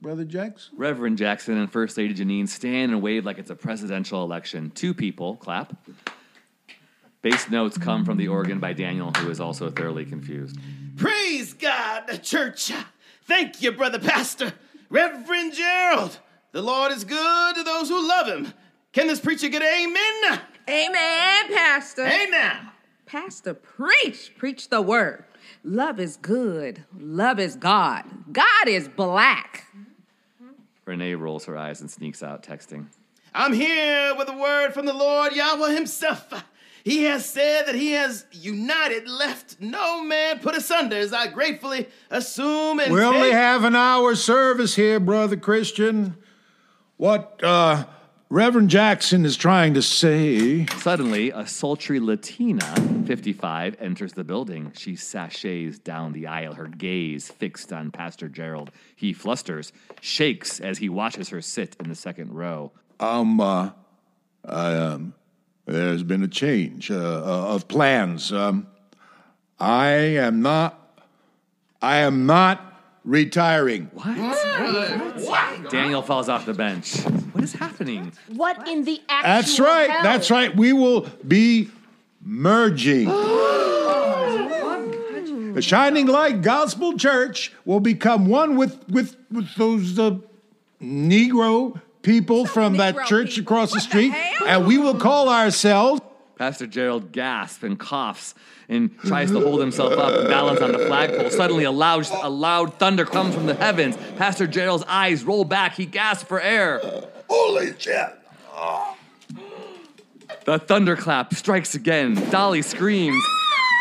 Brother 0.00 0.24
Jackson? 0.24 0.74
Reverend 0.76 1.18
Jackson 1.18 1.58
and 1.58 1.72
First 1.72 1.96
Lady 1.96 2.14
Janine 2.14 2.48
stand 2.48 2.92
and 2.92 3.02
wave 3.02 3.24
like 3.24 3.38
it's 3.38 3.50
a 3.50 3.56
presidential 3.56 4.22
election. 4.22 4.70
Two 4.70 4.94
people 4.94 5.36
clap. 5.36 5.74
Bass 7.22 7.50
notes 7.50 7.76
come 7.76 8.04
from 8.04 8.18
the 8.18 8.28
organ 8.28 8.60
by 8.60 8.72
Daniel, 8.72 9.10
who 9.10 9.30
is 9.30 9.40
also 9.40 9.68
thoroughly 9.68 10.04
confused. 10.04 10.56
Praise 10.96 11.54
God, 11.54 12.04
the 12.06 12.18
church. 12.18 12.70
Thank 13.26 13.60
you, 13.60 13.72
brother 13.72 13.98
pastor. 13.98 14.52
Reverend 14.88 15.54
Gerald. 15.54 16.18
The 16.52 16.62
Lord 16.62 16.92
is 16.92 17.04
good 17.04 17.56
to 17.56 17.62
those 17.64 17.88
who 17.88 18.08
love 18.08 18.28
him. 18.28 18.52
Can 18.92 19.08
this 19.08 19.20
preacher 19.20 19.48
get 19.48 19.62
amen? 19.62 20.40
Amen, 20.68 21.52
Pastor. 21.52 22.06
Hey 22.06 22.30
now. 22.30 22.72
Pastor, 23.04 23.54
preach. 23.54 24.32
Preach 24.36 24.68
the 24.68 24.80
word. 24.80 25.24
Love 25.62 26.00
is 26.00 26.16
good. 26.16 26.84
Love 26.98 27.38
is 27.38 27.56
God. 27.56 28.04
God 28.32 28.68
is 28.68 28.88
black. 28.88 29.66
Renee 30.84 31.14
rolls 31.14 31.44
her 31.46 31.56
eyes 31.56 31.80
and 31.80 31.90
sneaks 31.90 32.22
out, 32.22 32.42
texting. 32.42 32.86
I'm 33.34 33.52
here 33.52 34.14
with 34.16 34.28
a 34.28 34.36
word 34.36 34.72
from 34.72 34.86
the 34.86 34.94
Lord 34.94 35.34
Yahweh 35.34 35.74
himself. 35.74 36.32
He 36.86 37.02
has 37.02 37.28
said 37.28 37.66
that 37.66 37.74
he 37.74 37.90
has 37.94 38.26
united, 38.30 39.08
left 39.08 39.56
no 39.58 40.04
man 40.04 40.38
put 40.38 40.56
asunder, 40.56 40.94
as 40.94 41.12
I 41.12 41.26
gratefully 41.26 41.88
assume 42.12 42.78
and 42.78 42.92
We 42.92 43.02
only 43.02 43.32
have 43.32 43.64
an 43.64 43.74
hour 43.74 44.14
service 44.14 44.76
here, 44.76 45.00
Brother 45.00 45.36
Christian. 45.36 46.16
What 46.96 47.40
uh, 47.42 47.86
Reverend 48.30 48.70
Jackson 48.70 49.24
is 49.24 49.36
trying 49.36 49.74
to 49.74 49.82
say. 49.82 50.66
Suddenly, 50.78 51.32
a 51.32 51.44
sultry 51.44 51.98
Latina, 51.98 52.72
55, 53.04 53.78
enters 53.80 54.12
the 54.12 54.22
building. 54.22 54.70
She 54.76 54.94
sashays 54.94 55.80
down 55.80 56.12
the 56.12 56.28
aisle, 56.28 56.54
her 56.54 56.68
gaze 56.68 57.28
fixed 57.28 57.72
on 57.72 57.90
Pastor 57.90 58.28
Gerald. 58.28 58.70
He 58.94 59.12
flusters, 59.12 59.72
shakes 60.00 60.60
as 60.60 60.78
he 60.78 60.88
watches 60.88 61.30
her 61.30 61.42
sit 61.42 61.74
in 61.80 61.88
the 61.88 61.96
second 61.96 62.32
row. 62.32 62.70
Um, 63.00 63.40
uh, 63.40 63.70
I, 64.44 64.74
um, 64.74 65.14
there's 65.66 66.02
been 66.02 66.22
a 66.22 66.28
change 66.28 66.90
uh, 66.90 66.94
uh, 66.94 67.54
of 67.54 67.68
plans. 67.68 68.32
Um, 68.32 68.66
I 69.58 69.86
am 69.86 70.42
not, 70.42 71.00
I 71.82 71.98
am 71.98 72.26
not 72.26 72.80
retiring. 73.04 73.90
What? 73.92 75.70
Daniel 75.70 76.02
falls 76.02 76.28
off 76.28 76.46
the 76.46 76.54
bench. 76.54 77.00
What 77.32 77.44
is 77.44 77.52
happening? 77.52 78.12
What 78.28 78.68
in 78.68 78.84
the 78.84 79.00
actual 79.08 79.32
That's 79.32 79.60
right. 79.60 79.90
hell? 79.90 80.02
That's 80.02 80.30
right. 80.30 80.56
We 80.56 80.72
will 80.72 81.08
be 81.26 81.70
merging. 82.22 83.08
the 85.56 85.62
Shining 85.62 86.06
Light 86.06 86.42
Gospel 86.42 86.98
Church 86.98 87.50
will 87.64 87.80
become 87.80 88.26
one 88.26 88.56
with 88.56 88.86
with 88.90 89.16
with 89.30 89.54
those 89.54 89.98
uh, 89.98 90.18
Negro 90.82 91.80
people 92.06 92.46
from 92.46 92.76
that 92.76 93.06
church 93.06 93.30
people? 93.30 93.42
across 93.42 93.70
the 93.70 93.76
What 93.76 93.84
the 93.84 93.88
street, 93.88 94.14
and 94.46 94.66
we 94.66 94.78
will 94.78 94.94
call 94.94 95.28
ourselves. 95.28 96.00
Pastor 96.38 96.66
Gerald 96.66 97.12
gasps 97.12 97.64
and 97.64 97.78
coughs 97.78 98.34
and 98.68 98.96
tries 99.00 99.30
to 99.30 99.40
hold 99.40 99.60
himself 99.60 99.94
up 99.94 100.20
and 100.20 100.28
balance 100.28 100.60
on 100.60 100.72
the 100.72 100.78
flagpole. 100.78 101.30
Suddenly, 101.30 101.64
a 101.64 101.70
loud, 101.70 102.06
a 102.22 102.28
loud 102.28 102.78
thunder 102.78 103.04
comes 103.04 103.34
from 103.34 103.46
the 103.46 103.54
heavens. 103.54 103.96
Pastor 104.16 104.46
Gerald's 104.46 104.84
eyes 104.86 105.24
roll 105.24 105.44
back. 105.44 105.74
He 105.74 105.86
gasps 105.86 106.28
for 106.28 106.40
air. 106.40 106.80
Holy 107.28 107.72
shit! 107.78 108.06
The 110.44 110.58
thunderclap 110.58 111.34
strikes 111.34 111.74
again. 111.74 112.14
Dolly 112.30 112.62
screams, 112.62 113.24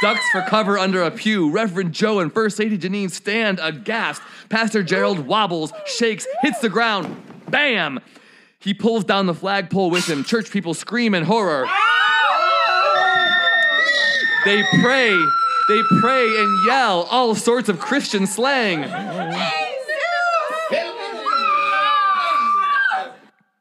ducks 0.01 0.23
for 0.31 0.41
cover 0.43 0.79
under 0.79 1.03
a 1.03 1.11
pew. 1.11 1.51
Reverend 1.51 1.93
Joe 1.93 2.19
and 2.19 2.33
First 2.33 2.57
Lady 2.57 2.77
Janine 2.77 3.11
stand 3.11 3.59
aghast. 3.61 4.21
Pastor 4.49 4.81
Gerald 4.81 5.19
wobbles, 5.19 5.73
shakes, 5.85 6.25
hits 6.41 6.59
the 6.59 6.69
ground. 6.69 7.24
Bam! 7.49 7.99
He 8.59 8.73
pulls 8.73 9.03
down 9.03 9.25
the 9.25 9.33
flagpole 9.33 9.91
with 9.91 10.09
him. 10.09 10.23
Church 10.23 10.49
people 10.49 10.73
scream 10.73 11.13
in 11.13 11.23
horror. 11.23 11.67
They 14.45 14.63
pray, 14.81 15.09
they 15.69 15.81
pray 16.01 16.25
and 16.39 16.65
yell 16.65 17.03
all 17.11 17.35
sorts 17.35 17.69
of 17.69 17.79
Christian 17.79 18.27
slang. 18.27 18.83
Jesus! 18.83 19.47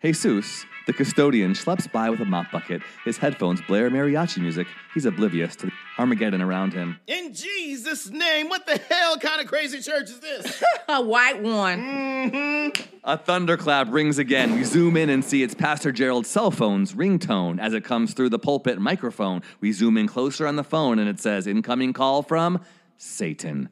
Jesus, 0.02 0.66
the 0.86 0.92
custodian, 0.92 1.52
schleps 1.52 1.90
by 1.90 2.10
with 2.10 2.20
a 2.20 2.24
mop 2.24 2.50
bucket. 2.50 2.82
His 3.04 3.16
headphones 3.16 3.60
blare 3.62 3.90
mariachi 3.90 4.38
music. 4.38 4.66
He's 4.92 5.04
oblivious 5.04 5.56
to 5.56 5.66
the 5.66 5.72
Armageddon 5.98 6.42
around 6.42 6.72
him. 6.72 6.98
In 7.06 7.32
Jesus' 7.32 8.10
name, 8.10 8.48
what 8.48 8.66
the 8.66 8.78
hell 8.90 9.18
kind 9.18 9.40
of 9.40 9.46
crazy 9.46 9.80
church 9.80 10.10
is 10.10 10.20
this? 10.20 10.62
A 10.88 11.00
white 11.02 11.42
one. 11.42 11.80
Mm-hmm. 11.80 12.96
A 13.04 13.16
thunderclap 13.16 13.88
rings 13.90 14.18
again. 14.18 14.54
We 14.54 14.64
zoom 14.64 14.96
in 14.96 15.10
and 15.10 15.24
see 15.24 15.42
it's 15.42 15.54
Pastor 15.54 15.92
Gerald's 15.92 16.28
cell 16.28 16.50
phone's 16.50 16.94
ringtone 16.94 17.58
as 17.58 17.72
it 17.72 17.84
comes 17.84 18.14
through 18.14 18.30
the 18.30 18.38
pulpit 18.38 18.78
microphone. 18.78 19.42
We 19.60 19.72
zoom 19.72 19.96
in 19.96 20.06
closer 20.06 20.46
on 20.46 20.56
the 20.56 20.64
phone 20.64 20.98
and 20.98 21.08
it 21.08 21.20
says, 21.20 21.46
Incoming 21.46 21.92
call 21.92 22.22
from 22.22 22.60
Satan. 22.96 23.68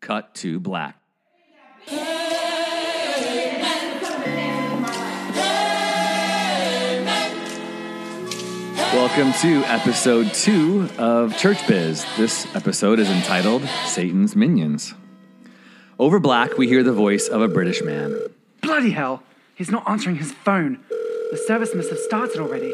Cut 0.00 0.34
to 0.36 0.60
black. 0.60 0.98
Welcome 8.94 9.32
to 9.40 9.64
episode 9.64 10.32
two 10.32 10.88
of 10.98 11.36
Church 11.36 11.66
Biz. 11.66 12.06
This 12.16 12.46
episode 12.54 13.00
is 13.00 13.10
entitled 13.10 13.62
Satan's 13.86 14.36
Minions. 14.36 14.94
Over 15.98 16.20
black, 16.20 16.56
we 16.56 16.68
hear 16.68 16.84
the 16.84 16.92
voice 16.92 17.26
of 17.26 17.42
a 17.42 17.48
British 17.48 17.82
man. 17.82 18.16
Bloody 18.60 18.92
hell! 18.92 19.24
He's 19.56 19.68
not 19.68 19.82
answering 19.90 20.16
his 20.16 20.30
phone. 20.30 20.78
The 20.88 21.42
service 21.44 21.74
must 21.74 21.90
have 21.90 21.98
started 21.98 22.38
already. 22.38 22.72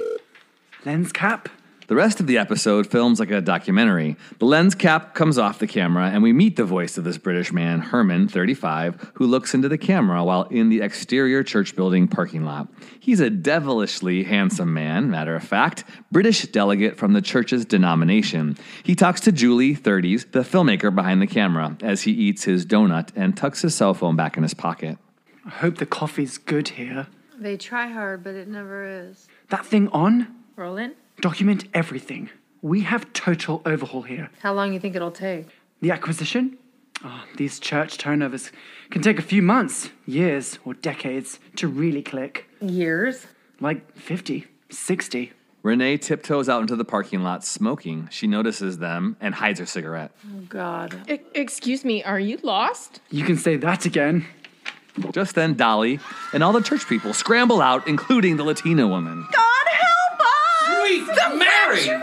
Lens 0.85 1.11
cap? 1.11 1.49
The 1.91 1.97
rest 1.97 2.21
of 2.21 2.29
the 2.29 2.39
episode 2.39 2.87
films 2.87 3.19
like 3.19 3.33
a 3.33 3.41
documentary. 3.41 4.15
The 4.39 4.45
lens 4.45 4.77
cap 4.77 5.13
comes 5.13 5.39
off 5.39 5.59
the 5.59 5.67
camera, 5.67 6.09
and 6.09 6.23
we 6.23 6.33
meet 6.33 6.55
the 6.55 6.63
voice 6.63 6.97
of 6.97 7.03
this 7.03 7.19
British 7.19 7.53
man, 7.53 7.81
Herman, 7.81 8.29
35, 8.29 9.11
who 9.15 9.27
looks 9.27 9.55
into 9.55 9.69
the 9.69 9.77
camera 9.77 10.23
while 10.23 10.45
in 10.45 10.69
the 10.69 10.83
exterior 10.83 11.43
church 11.43 11.75
building 11.75 12.07
parking 12.07 12.45
lot. 12.45 12.69
He's 13.01 13.19
a 13.19 13.29
devilishly 13.29 14.23
handsome 14.23 14.73
man, 14.73 15.11
matter 15.11 15.35
of 15.35 15.43
fact, 15.43 15.83
British 16.13 16.43
delegate 16.43 16.97
from 16.97 17.13
the 17.13 17.21
church's 17.21 17.65
denomination. 17.65 18.57
He 18.85 18.95
talks 18.95 19.21
to 19.23 19.33
Julie, 19.33 19.75
30s, 19.75 20.31
the 20.31 20.43
filmmaker 20.43 20.95
behind 20.95 21.21
the 21.21 21.27
camera, 21.27 21.77
as 21.83 22.03
he 22.03 22.13
eats 22.13 22.45
his 22.45 22.65
donut 22.65 23.09
and 23.17 23.37
tucks 23.37 23.63
his 23.63 23.75
cell 23.75 23.95
phone 23.95 24.15
back 24.15 24.37
in 24.37 24.45
his 24.45 24.55
pocket. 24.55 24.97
I 25.45 25.51
hope 25.51 25.79
the 25.79 25.87
coffee's 25.87 26.39
good 26.39 26.69
here. 26.69 27.09
They 27.37 27.57
try 27.57 27.89
hard, 27.89 28.23
but 28.23 28.37
it 28.37 28.47
never 28.47 28.87
is. 28.87 29.27
That 29.49 29.67
thing 29.67 29.89
on? 29.89 30.29
Roll 30.55 30.77
in. 30.77 30.95
Document 31.21 31.65
everything. 31.75 32.31
We 32.63 32.81
have 32.83 33.13
total 33.13 33.63
overhaul 33.67 34.03
here. 34.03 34.31
How 34.43 34.53
long 34.55 34.69
do 34.69 34.75
you 34.75 34.81
think 34.81 34.97
it'll 34.97 35.11
take? 35.11 35.47
The 35.81 35.91
acquisition? 35.91 36.59
Oh, 37.05 37.25
these 37.37 37.59
church 37.59 37.97
turnovers 37.99 38.53
can 38.91 39.01
take 39.03 39.19
a 39.19 39.23
few 39.23 39.41
months, 39.43 39.91
years, 40.07 40.59
or 40.65 40.75
decades 40.75 41.39
to 41.57 41.69
really 41.69 42.03
click. 42.03 42.47
Years? 42.61 43.27
Like 43.61 43.97
50, 43.97 44.47
60. 44.71 45.33
Renee 45.63 45.99
tiptoes 45.99 46.49
out 46.49 46.63
into 46.63 46.77
the 46.77 46.85
parking 46.85 47.23
lot 47.23 47.45
smoking. 47.45 48.09
She 48.11 48.27
notices 48.27 48.79
them 48.79 49.17
and 49.21 49.35
hides 49.35 49.61
her 49.61 49.67
cigarette. 49.67 50.13
Oh, 50.27 50.41
God. 50.49 51.11
E- 51.11 51.19
excuse 51.35 51.85
me, 51.85 52.03
are 52.03 52.21
you 52.21 52.39
lost? 52.43 53.01
You 53.11 53.25
can 53.25 53.37
say 53.37 53.57
that 53.57 53.85
again. 53.85 54.27
Just 55.13 55.35
then, 55.35 55.55
Dolly 55.55 56.01
and 56.33 56.43
all 56.43 56.53
the 56.53 56.63
church 56.63 56.87
people 56.89 57.13
scramble 57.15 57.61
out, 57.61 57.87
including 57.87 58.37
the 58.37 58.45
Latina 58.45 58.89
woman. 58.89 59.27
God 59.33 59.47
help 59.47 59.50
us! 60.81 60.89
Sweet 60.89 61.07
Mary! 61.39 62.03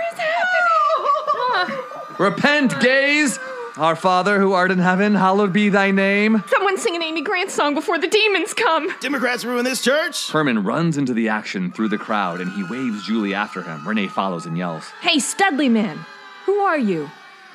Repent, 2.19 2.79
gays! 2.79 3.39
Our 3.77 3.95
Father 3.95 4.39
who 4.39 4.53
art 4.53 4.71
in 4.71 4.79
heaven, 4.79 5.13
hallowed 5.13 5.53
be 5.53 5.69
thy 5.69 5.91
name. 5.91 6.43
Someone 6.47 6.79
sing 6.79 6.95
an 6.95 7.03
Amy 7.03 7.21
Grant 7.21 7.51
song 7.51 7.75
before 7.75 7.99
the 7.99 8.07
demons 8.07 8.55
come. 8.55 8.91
Democrats 9.01 9.45
ruin 9.45 9.65
this 9.65 9.83
church. 9.83 10.31
Herman 10.31 10.63
runs 10.63 10.97
into 10.97 11.13
the 11.13 11.29
action 11.29 11.71
through 11.71 11.89
the 11.89 11.97
crowd 11.99 12.41
and 12.41 12.51
he 12.53 12.63
waves 12.63 13.05
Julie 13.05 13.35
after 13.35 13.61
him. 13.61 13.87
Renee 13.87 14.07
follows 14.07 14.47
and 14.47 14.57
yells. 14.57 14.83
Hey, 15.01 15.19
Studley 15.19 15.69
man, 15.69 16.03
who 16.47 16.55
are 16.55 16.79
you? 16.79 17.07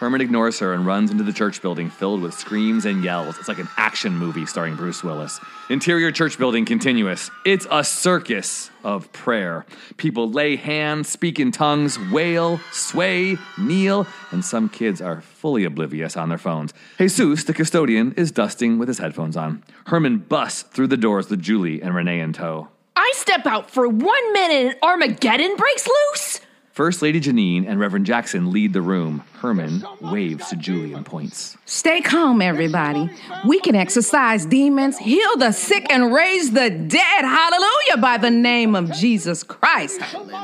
Herman 0.02 0.20
ignores 0.20 0.58
her 0.58 0.72
and 0.72 0.84
runs 0.84 1.12
into 1.12 1.22
the 1.22 1.32
church 1.32 1.62
building 1.62 1.88
filled 1.88 2.22
with 2.22 2.34
screams 2.34 2.86
and 2.86 3.04
yells. 3.04 3.38
It's 3.38 3.46
like 3.46 3.60
an 3.60 3.68
action 3.76 4.18
movie 4.18 4.46
starring 4.46 4.74
Bruce 4.74 5.04
Willis. 5.04 5.38
Interior 5.70 6.10
church 6.10 6.38
building 6.38 6.64
continuous. 6.64 7.30
It's 7.44 7.68
a 7.70 7.84
circus 7.84 8.72
of 8.82 9.12
prayer. 9.12 9.64
People 9.98 10.28
lay 10.28 10.56
hands, 10.56 11.08
speak 11.08 11.38
in 11.38 11.52
tongues, 11.52 12.00
wail, 12.10 12.58
sway, 12.72 13.36
kneel, 13.56 14.08
and 14.32 14.44
some 14.44 14.68
kids 14.68 15.00
are 15.00 15.20
fully 15.20 15.62
oblivious 15.62 16.16
on 16.16 16.30
their 16.30 16.36
phones. 16.36 16.74
Jesus, 16.98 17.44
the 17.44 17.54
custodian, 17.54 18.12
is 18.14 18.32
dusting 18.32 18.80
with 18.80 18.88
his 18.88 18.98
headphones 18.98 19.36
on. 19.36 19.62
Herman 19.86 20.18
busts 20.18 20.62
through 20.62 20.88
the 20.88 20.96
doors 20.96 21.30
with 21.30 21.40
Julie 21.40 21.80
and 21.80 21.94
Renee 21.94 22.18
in 22.18 22.32
tow. 22.32 22.66
I 22.96 23.12
step 23.14 23.46
out 23.46 23.70
for 23.70 23.86
one 23.86 24.32
minute 24.32 24.66
and 24.66 24.76
Armageddon 24.82 25.54
breaks 25.54 25.86
loose? 25.86 26.40
First 26.72 27.02
Lady 27.02 27.20
Janine 27.20 27.68
and 27.68 27.78
Reverend 27.78 28.06
Jackson 28.06 28.50
lead 28.50 28.72
the 28.72 28.80
room. 28.80 29.22
Herman 29.40 29.84
waves 30.00 30.48
to 30.48 30.56
Julie 30.56 30.94
and 30.94 31.04
points. 31.04 31.58
Stay 31.66 32.00
calm, 32.00 32.40
everybody. 32.40 33.10
We 33.46 33.60
can 33.60 33.74
exorcise 33.74 34.46
demons, 34.46 34.96
heal 34.96 35.36
the 35.36 35.52
sick, 35.52 35.86
and 35.90 36.14
raise 36.14 36.50
the 36.52 36.70
dead. 36.70 37.24
Hallelujah, 37.24 37.98
by 38.00 38.16
the 38.16 38.30
name 38.30 38.74
of 38.74 38.90
Jesus 38.90 39.42
Christ. 39.42 40.00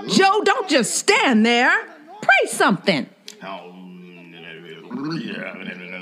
Joe, 0.09 0.43
don't 0.45 0.69
just 0.69 0.97
stand 0.97 1.47
there. 1.47 1.87
Pray 2.21 2.51
something. 2.51 3.09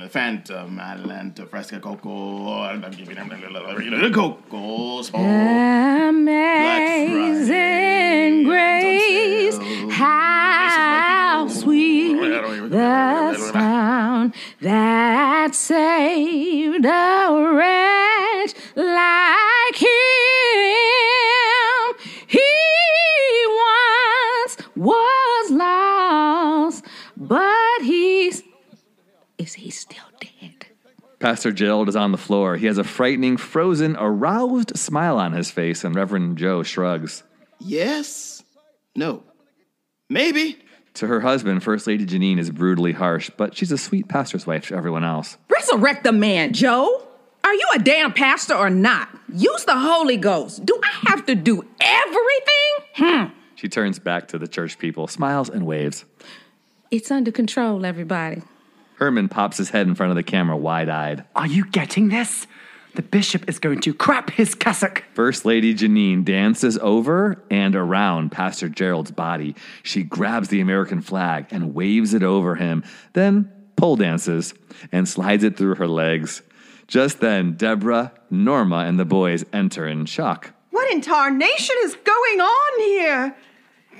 Phantom, 0.09 0.79
Atlanta, 0.79 1.47
Fresca, 1.47 1.81
Coco, 1.81 2.63
I'm 2.63 2.81
giving 2.91 3.17
him 3.17 3.29
the 3.29 4.11
Coco, 4.13 5.03
Amazing 6.09 7.65
grace, 8.45 9.59
how 9.93 11.49
sweet 11.49 12.15
the 12.71 13.51
sound 13.53 14.35
that 14.61 15.55
saved 15.55 16.85
a 16.85 17.53
wretch 17.55 18.55
like 18.77 19.77
him. 19.77 19.89
He 22.27 22.45
once 23.49 24.57
was 24.77 25.51
lost, 25.51 26.85
but 27.17 27.83
he's 27.83 28.43
is 29.39 29.55
he 29.55 29.71
still? 29.71 29.96
Pastor 31.19 31.51
Gerald 31.51 31.89
is 31.89 31.97
on 31.97 32.13
the 32.13 32.19
floor. 32.19 32.57
He 32.57 32.67
has 32.67 32.79
a 32.79 32.85
frightening, 32.85 33.37
frozen, 33.37 33.97
aroused 33.97 34.77
smile 34.77 35.19
on 35.19 35.33
his 35.33 35.51
face, 35.51 35.83
and 35.83 35.95
Reverend 35.95 36.37
Joe 36.37 36.63
shrugs. 36.63 37.23
Yes? 37.59 38.43
No. 38.95 39.23
Maybe. 40.11 40.59
To 40.95 41.07
her 41.07 41.21
husband, 41.21 41.63
First 41.63 41.87
Lady 41.87 42.05
Janine 42.07 42.39
is 42.39 42.51
brutally 42.51 42.93
harsh, 42.93 43.31
but 43.37 43.57
she's 43.57 43.73
a 43.73 43.79
sweet 43.79 44.09
pastor's 44.09 44.47
wife 44.47 44.69
to 44.69 44.75
everyone 44.77 45.05
else. 45.05 45.37
Resurrect 45.49 46.05
the 46.05 46.13
man, 46.13 46.53
Joe. 46.53 47.07
Are 47.45 47.55
you 47.55 47.69
a 47.75 47.79
damn 47.79 48.13
pastor 48.13 48.55
or 48.55 48.71
not? 48.71 49.09
Use 49.33 49.65
the 49.65 49.79
Holy 49.79 50.17
Ghost. 50.17 50.65
Do 50.67 50.79
I 50.83 51.11
have 51.11 51.27
to 51.27 51.35
do 51.35 51.65
everything? 51.81 52.73
Hmm. 52.95 53.25
She 53.55 53.69
turns 53.69 53.99
back 53.99 54.29
to 54.29 54.39
the 54.39 54.49
church 54.49 54.79
people, 54.79 55.07
smiles, 55.07 55.49
and 55.49 55.65
waves. 55.67 56.05
It's 56.91 57.11
under 57.11 57.31
control, 57.33 57.87
everybody. 57.87 58.43
Herman 58.97 59.29
pops 59.29 59.59
his 59.59 59.71
head 59.71 59.87
in 59.87 59.95
front 59.95 60.11
of 60.11 60.17
the 60.17 60.23
camera, 60.23 60.57
wide 60.57 60.89
eyed. 60.89 61.25
Are 61.35 61.47
you 61.47 61.67
getting 61.67 62.09
this? 62.09 62.47
The 62.95 63.03
bishop 63.03 63.47
is 63.47 63.59
going 63.59 63.81
to 63.83 63.93
crap 63.93 64.31
his 64.31 64.55
cassock. 64.55 65.05
First 65.13 65.45
Lady 65.45 65.75
Janine 65.75 66.25
dances 66.25 66.79
over 66.79 67.45
and 67.51 67.77
around 67.77 68.33
Pastor 68.33 68.71
Gerald's 68.71 69.11
body. 69.11 69.55
She 69.83 70.03
grabs 70.03 70.49
the 70.49 70.63
American 70.63 71.03
flag 71.03 71.47
and 71.51 71.75
waves 71.75 72.15
it 72.15 72.23
over 72.23 72.55
him, 72.55 72.83
then 73.13 73.53
pole 73.77 73.97
dances 73.97 74.55
and 74.93 75.07
slides 75.07 75.45
it 75.45 75.59
through 75.59 75.75
her 75.75 75.87
legs. 75.87 76.41
Just 76.87 77.21
then, 77.21 77.53
Deborah, 77.53 78.13
Norma, 78.31 78.79
and 78.87 78.99
the 78.99 79.05
boys 79.05 79.45
enter 79.53 79.87
in 79.87 80.07
shock. 80.07 80.53
What 80.71 80.91
in 80.91 81.03
tarnation 81.03 81.77
is 81.83 81.97
going 81.97 82.41
on 82.41 82.81
here? 82.81 83.37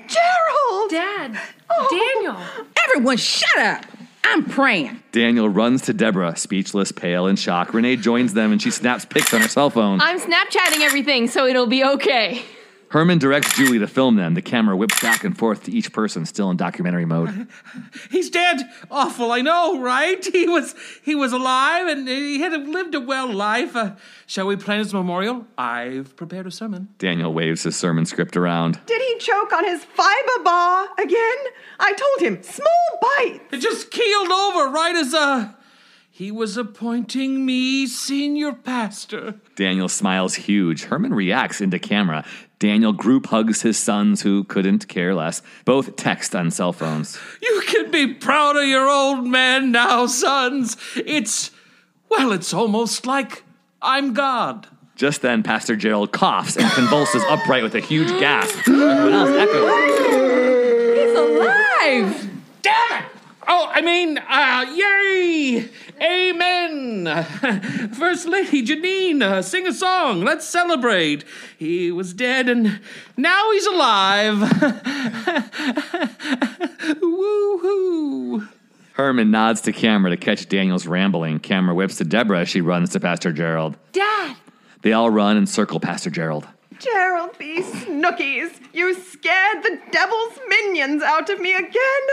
Gerald! 0.07 0.89
Dad! 0.89 1.39
Oh. 1.69 2.13
Daniel! 2.15 2.65
Everyone, 2.87 3.17
shut 3.17 3.57
up. 3.57 3.85
I'm 4.29 4.43
praying. 4.43 5.01
Daniel 5.13 5.47
runs 5.47 5.83
to 5.83 5.93
Deborah, 5.93 6.35
speechless, 6.35 6.91
pale, 6.91 7.27
and 7.27 7.39
shocked. 7.39 7.73
Renee 7.73 7.95
joins 7.95 8.33
them 8.33 8.51
and 8.51 8.61
she 8.61 8.71
snaps 8.71 9.05
pics 9.05 9.33
on 9.33 9.41
her 9.41 9.47
cell 9.47 9.69
phone. 9.69 10.01
I'm 10.01 10.19
Snapchatting 10.19 10.81
everything, 10.81 11.27
so 11.27 11.47
it'll 11.47 11.65
be 11.65 11.83
okay. 11.83 12.43
Herman 12.89 13.17
directs 13.17 13.55
Julie 13.55 13.79
to 13.79 13.87
film 13.87 14.15
them. 14.15 14.33
The 14.33 14.41
camera 14.41 14.75
whips 14.77 15.01
back 15.01 15.23
and 15.23 15.37
forth 15.37 15.63
to 15.63 15.71
each 15.71 15.91
person, 15.91 16.25
still 16.25 16.49
in 16.49 16.57
documentary 16.57 17.05
mode. 17.05 17.47
He's 18.11 18.29
dead. 18.29 18.61
Awful, 18.89 19.31
I 19.31 19.41
know, 19.41 19.81
right? 19.81 20.25
He 20.37 20.47
was 20.47 20.75
he 21.03 21.15
was 21.15 21.33
alive 21.33 21.87
and 21.87 22.07
he 22.07 22.39
had 22.41 22.51
lived 22.67 22.93
a 22.93 22.99
well 22.99 23.31
life. 23.31 23.75
Uh, 23.75 23.95
shall 24.27 24.45
we 24.45 24.55
plan 24.55 24.79
his 24.79 24.93
memorial? 24.93 25.47
I've 25.57 26.15
prepared 26.15 26.45
a 26.45 26.51
sermon. 26.51 26.89
Daniel 26.99 27.33
waves 27.33 27.63
his 27.63 27.75
sermon 27.75 28.05
script 28.05 28.37
around. 28.37 28.79
Did 28.85 29.01
he 29.01 29.17
choke 29.17 29.51
on 29.51 29.65
his 29.65 29.83
fiber 29.83 30.43
bar 30.43 30.89
again? 30.99 31.37
I 31.79 31.93
told 31.93 32.29
him, 32.31 32.43
small 32.43 32.99
bite. 33.01 33.41
It 33.51 33.57
just 33.61 33.89
keeled 33.89 34.31
over 34.31 34.69
right 34.69 34.95
as 34.95 35.13
uh 35.13 35.53
he 36.17 36.31
was 36.31 36.57
appointing 36.57 37.45
me 37.45 37.85
senior 37.85 38.51
pastor. 38.51 39.35
Daniel 39.55 39.87
smiles 39.87 40.33
huge. 40.33 40.85
Herman 40.85 41.13
reacts 41.13 41.61
into 41.61 41.77
camera. 41.77 42.25
Daniel 42.59 42.93
group 42.93 43.27
hugs 43.27 43.61
his 43.61 43.77
sons 43.77 44.21
who 44.21 44.43
couldn't 44.43 44.87
care 44.87 45.13
less. 45.13 45.41
Both 45.65 45.95
text 45.95 46.35
on 46.35 46.49
cell 46.49 46.73
phones. 46.73 47.19
You 47.41 47.61
can 47.67 47.91
be 47.91 48.13
proud 48.13 48.55
of 48.55 48.65
your 48.65 48.89
old 48.89 49.27
man 49.27 49.71
now, 49.71 50.07
sons. 50.07 50.75
It's, 50.95 51.51
well, 52.09 52.31
it's 52.31 52.53
almost 52.53 53.05
like 53.05 53.43
I'm 53.81 54.13
God. 54.13 54.67
Just 54.95 55.21
then, 55.21 55.43
Pastor 55.43 55.75
Gerald 55.75 56.11
coughs 56.11 56.57
and 56.57 56.71
convulses 56.71 57.23
upright 57.25 57.61
with 57.61 57.75
a 57.75 57.79
huge 57.79 58.09
gasp. 58.19 58.67
Everyone 58.67 59.13
else 59.13 59.29
echoes. 59.29 59.69
He's 60.97 61.15
alive. 61.15 62.29
Damn 62.63 63.03
it! 63.03 63.16
Oh, 63.49 63.69
I 63.71 63.81
mean, 63.81 64.17
uh, 64.17 64.65
yay! 64.75 65.69
Amen! 66.01 67.23
First 67.93 68.27
Lady 68.27 68.65
Janine, 68.65 69.21
uh, 69.21 69.41
sing 69.41 69.65
a 69.65 69.73
song. 69.73 70.21
Let's 70.21 70.45
celebrate. 70.45 71.23
He 71.57 71.89
was 71.91 72.13
dead 72.13 72.49
and 72.49 72.81
now 73.15 73.51
he's 73.51 73.65
alive. 73.65 74.41
Woo 77.01 77.57
hoo! 77.59 78.47
Herman 78.93 79.31
nods 79.31 79.61
to 79.61 79.71
camera 79.71 80.11
to 80.11 80.17
catch 80.17 80.49
Daniel's 80.49 80.85
rambling. 80.85 81.39
Camera 81.39 81.73
whips 81.73 81.97
to 81.97 82.03
Deborah 82.03 82.41
as 82.41 82.49
she 82.49 82.61
runs 82.61 82.89
to 82.91 82.99
Pastor 82.99 83.31
Gerald. 83.31 83.77
Dad! 83.93 84.35
They 84.81 84.91
all 84.91 85.09
run 85.09 85.37
and 85.37 85.47
circle 85.47 85.79
Pastor 85.79 86.09
Gerald. 86.09 86.45
Gerald 86.79 87.37
B. 87.37 87.61
Snookies, 87.61 88.59
you 88.73 88.93
scared 88.93 89.63
the 89.63 89.79
devil's 89.91 90.39
minions 90.47 91.01
out 91.03 91.29
of 91.29 91.39
me 91.39 91.53
again. 91.53 92.03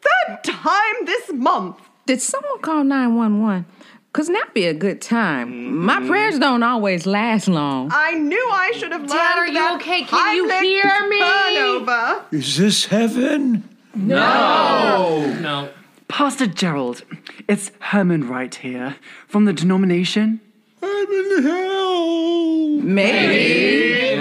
Third 0.00 0.44
time 0.44 1.04
this 1.04 1.32
month. 1.32 1.78
Did 2.06 2.20
someone 2.20 2.60
call 2.60 2.84
911? 2.84 3.66
Cause 4.12 4.28
that'd 4.28 4.52
be 4.52 4.66
a 4.66 4.74
good 4.74 5.00
time. 5.00 5.74
My 5.86 5.96
mm-hmm. 5.96 6.08
prayers 6.08 6.38
don't 6.38 6.62
always 6.62 7.06
last 7.06 7.48
long. 7.48 7.90
I 7.92 8.12
knew 8.12 8.46
I 8.52 8.72
should 8.72 8.92
have 8.92 9.00
learned 9.00 9.12
Dad, 9.12 9.38
are 9.38 9.46
you 9.46 9.54
that 9.54 9.76
okay? 9.76 10.04
Can 10.04 10.36
you 10.36 10.48
hear 10.50 11.08
me? 11.08 11.18
Turnover. 11.18 12.24
Is 12.30 12.58
this 12.58 12.84
heaven? 12.86 13.68
No. 13.94 15.34
No. 15.40 15.70
Pastor 16.08 16.46
Gerald, 16.46 17.04
it's 17.48 17.70
Herman 17.80 18.28
Wright 18.28 18.54
here 18.54 18.96
from 19.28 19.46
the 19.46 19.54
denomination. 19.54 20.42
I'm 20.82 21.12
in 21.12 21.42
hell. 21.44 22.68
Maybe. 22.82 24.16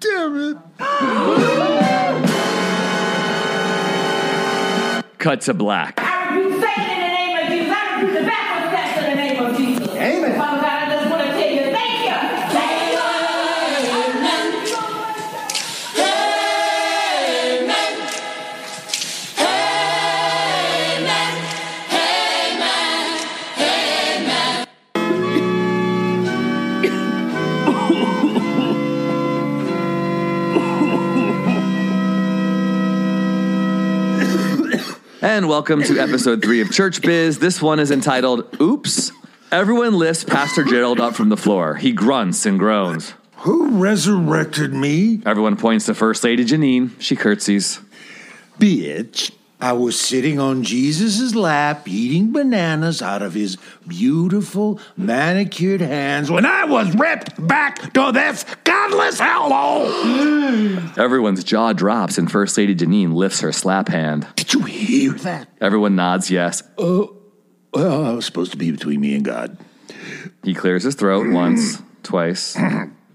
Damn 0.00 0.36
it. 0.36 0.56
Cut 5.18 5.40
to 5.42 5.54
black. 5.54 6.00
And 35.24 35.48
welcome 35.48 35.82
to 35.84 35.98
episode 35.98 36.42
three 36.42 36.60
of 36.60 36.70
Church 36.70 37.00
Biz. 37.00 37.38
This 37.38 37.62
one 37.62 37.80
is 37.80 37.90
entitled 37.90 38.60
Oops. 38.60 39.10
Everyone 39.50 39.94
lifts 39.94 40.22
Pastor 40.22 40.64
Gerald 40.64 41.00
up 41.00 41.14
from 41.14 41.30
the 41.30 41.36
floor. 41.38 41.76
He 41.76 41.92
grunts 41.92 42.44
and 42.44 42.58
groans. 42.58 43.14
Who 43.36 43.70
resurrected 43.82 44.74
me? 44.74 45.22
Everyone 45.24 45.56
points 45.56 45.86
to 45.86 45.94
First 45.94 46.24
Lady 46.24 46.44
Janine. 46.44 46.90
She 47.00 47.16
curtsies. 47.16 47.80
Bitch. 48.58 49.32
I 49.64 49.72
was 49.72 49.98
sitting 49.98 50.38
on 50.38 50.62
Jesus' 50.62 51.34
lap 51.34 51.88
eating 51.88 52.32
bananas 52.32 53.00
out 53.00 53.22
of 53.22 53.32
his 53.32 53.56
beautiful 53.88 54.78
manicured 54.94 55.80
hands 55.80 56.30
when 56.30 56.44
I 56.44 56.66
was 56.66 56.94
ripped 56.94 57.46
back 57.46 57.94
to 57.94 58.12
this 58.12 58.44
godless 58.64 59.18
hellhole. 59.18 60.98
Everyone's 60.98 61.42
jaw 61.42 61.72
drops, 61.72 62.18
and 62.18 62.30
First 62.30 62.58
Lady 62.58 62.74
Janine 62.74 63.14
lifts 63.14 63.40
her 63.40 63.52
slap 63.52 63.88
hand. 63.88 64.26
Did 64.36 64.52
you 64.52 64.60
hear 64.64 65.12
that? 65.12 65.48
Everyone 65.62 65.96
nods 65.96 66.30
yes. 66.30 66.62
Oh, 66.76 67.16
well, 67.72 68.04
I 68.04 68.12
was 68.12 68.26
supposed 68.26 68.50
to 68.50 68.58
be 68.58 68.70
between 68.70 69.00
me 69.00 69.14
and 69.14 69.24
God. 69.24 69.56
He 70.42 70.52
clears 70.52 70.82
his 70.82 70.94
throat 70.94 71.32
once, 71.32 71.80
twice. 72.02 72.54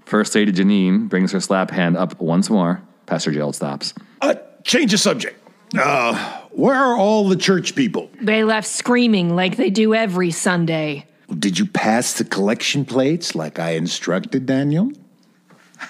First 0.04 0.34
Lady 0.34 0.52
Janine 0.52 1.10
brings 1.10 1.32
her 1.32 1.42
slap 1.42 1.70
hand 1.70 1.96
up 1.96 2.20
once 2.20 2.50
more. 2.50 2.82
Pastor 3.06 3.32
Gerald 3.32 3.56
stops. 3.56 3.94
Uh, 4.20 4.34
change 4.64 4.90
the 4.90 4.98
subject. 4.98 5.36
Uh, 5.78 6.38
where 6.52 6.76
are 6.76 6.98
all 6.98 7.28
the 7.28 7.36
church 7.36 7.76
people? 7.76 8.10
They 8.22 8.44
left 8.44 8.68
screaming 8.68 9.36
like 9.36 9.58
they 9.58 9.70
do 9.70 9.94
every 9.94 10.32
Sunday. 10.32 11.06
Did 11.38 11.60
you 11.60 11.66
pass 11.66 12.14
the 12.14 12.24
collection 12.24 12.86
plates 12.86 13.36
like 13.36 13.60
I 13.60 13.72
instructed, 13.72 14.46
Daniel? 14.46 14.92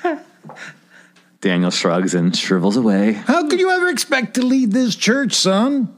Daniel 1.42 1.72
shrugs 1.72 2.14
and 2.14 2.36
shrivels 2.36 2.76
away. 2.76 3.14
How 3.14 3.48
could 3.48 3.60
you 3.60 3.72
ever 3.72 3.88
expect 3.88 4.34
to 4.36 4.42
lead 4.42 4.72
this 4.72 4.96
church, 4.96 5.34
son? 5.34 5.96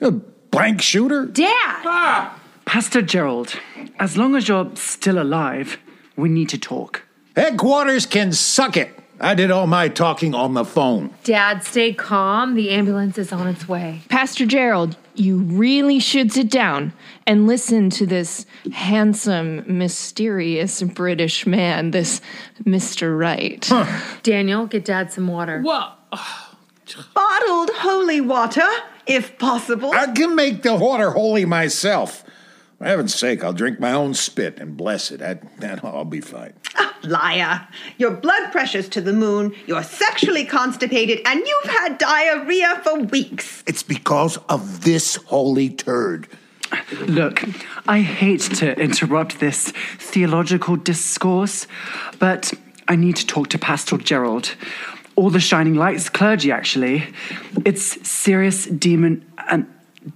A 0.00 0.10
blank 0.10 0.82
shooter? 0.82 1.24
Dad! 1.26 1.82
Ah! 1.86 2.38
Pastor 2.66 3.02
Gerald, 3.02 3.54
as 3.98 4.16
long 4.16 4.34
as 4.36 4.48
you're 4.48 4.70
still 4.74 5.20
alive, 5.20 5.78
we 6.16 6.28
need 6.28 6.48
to 6.50 6.58
talk. 6.58 7.02
Headquarters 7.36 8.06
can 8.06 8.32
suck 8.32 8.76
it. 8.76 8.90
I 9.20 9.34
did 9.34 9.50
all 9.50 9.66
my 9.66 9.88
talking 9.88 10.34
on 10.34 10.54
the 10.54 10.64
phone. 10.64 11.10
Dad, 11.22 11.62
stay 11.64 11.92
calm. 11.92 12.54
The 12.54 12.70
ambulance 12.70 13.16
is 13.18 13.32
on 13.32 13.46
its 13.46 13.68
way. 13.68 14.02
Pastor 14.08 14.44
Gerald, 14.44 14.96
you 15.14 15.38
really 15.38 16.00
should 16.00 16.32
sit 16.32 16.50
down 16.50 16.92
and 17.26 17.46
listen 17.46 17.90
to 17.90 18.06
this 18.06 18.44
handsome, 18.72 19.64
mysterious 19.66 20.82
British 20.82 21.46
man, 21.46 21.92
this 21.92 22.20
Mr. 22.64 23.16
Wright. 23.16 23.70
Daniel, 24.22 24.66
get 24.66 24.84
Dad 24.84 25.12
some 25.12 25.28
water. 25.28 25.62
Well, 25.64 25.96
Bottled 27.14 27.70
holy 27.76 28.20
water, 28.20 28.68
if 29.06 29.38
possible. 29.38 29.92
I 29.92 30.08
can 30.12 30.34
make 30.34 30.62
the 30.62 30.74
water 30.74 31.10
holy 31.10 31.44
myself. 31.44 32.24
For 32.78 32.84
heaven's 32.84 33.14
sake, 33.14 33.44
I'll 33.44 33.52
drink 33.52 33.78
my 33.78 33.92
own 33.92 34.14
spit 34.14 34.58
and 34.58 34.76
bless 34.76 35.10
it. 35.10 35.20
That, 35.20 35.60
that 35.60 35.84
I'll 35.84 36.04
be 36.04 36.20
fine. 36.20 36.54
Ah, 36.76 36.96
liar. 37.04 37.68
Your 37.98 38.10
blood 38.10 38.50
pressure's 38.50 38.88
to 38.88 39.00
the 39.00 39.12
moon, 39.12 39.54
you're 39.66 39.84
sexually 39.84 40.44
constipated, 40.44 41.20
and 41.24 41.40
you've 41.46 41.70
had 41.70 41.98
diarrhea 41.98 42.80
for 42.82 42.98
weeks. 42.98 43.62
It's 43.64 43.84
because 43.84 44.38
of 44.48 44.82
this 44.82 45.14
holy 45.26 45.70
turd. 45.70 46.26
Look, 47.06 47.44
I 47.86 48.00
hate 48.00 48.40
to 48.56 48.76
interrupt 48.80 49.38
this 49.38 49.70
theological 49.98 50.74
discourse, 50.74 51.68
but 52.18 52.52
I 52.88 52.96
need 52.96 53.14
to 53.16 53.26
talk 53.26 53.50
to 53.50 53.58
Pastor 53.58 53.96
Gerald. 53.98 54.56
All 55.14 55.30
the 55.30 55.38
shining 55.40 55.74
lights 55.74 56.08
clergy, 56.08 56.50
actually. 56.50 57.04
It's 57.64 58.08
serious 58.08 58.66
demon 58.66 59.24
and 59.48 59.66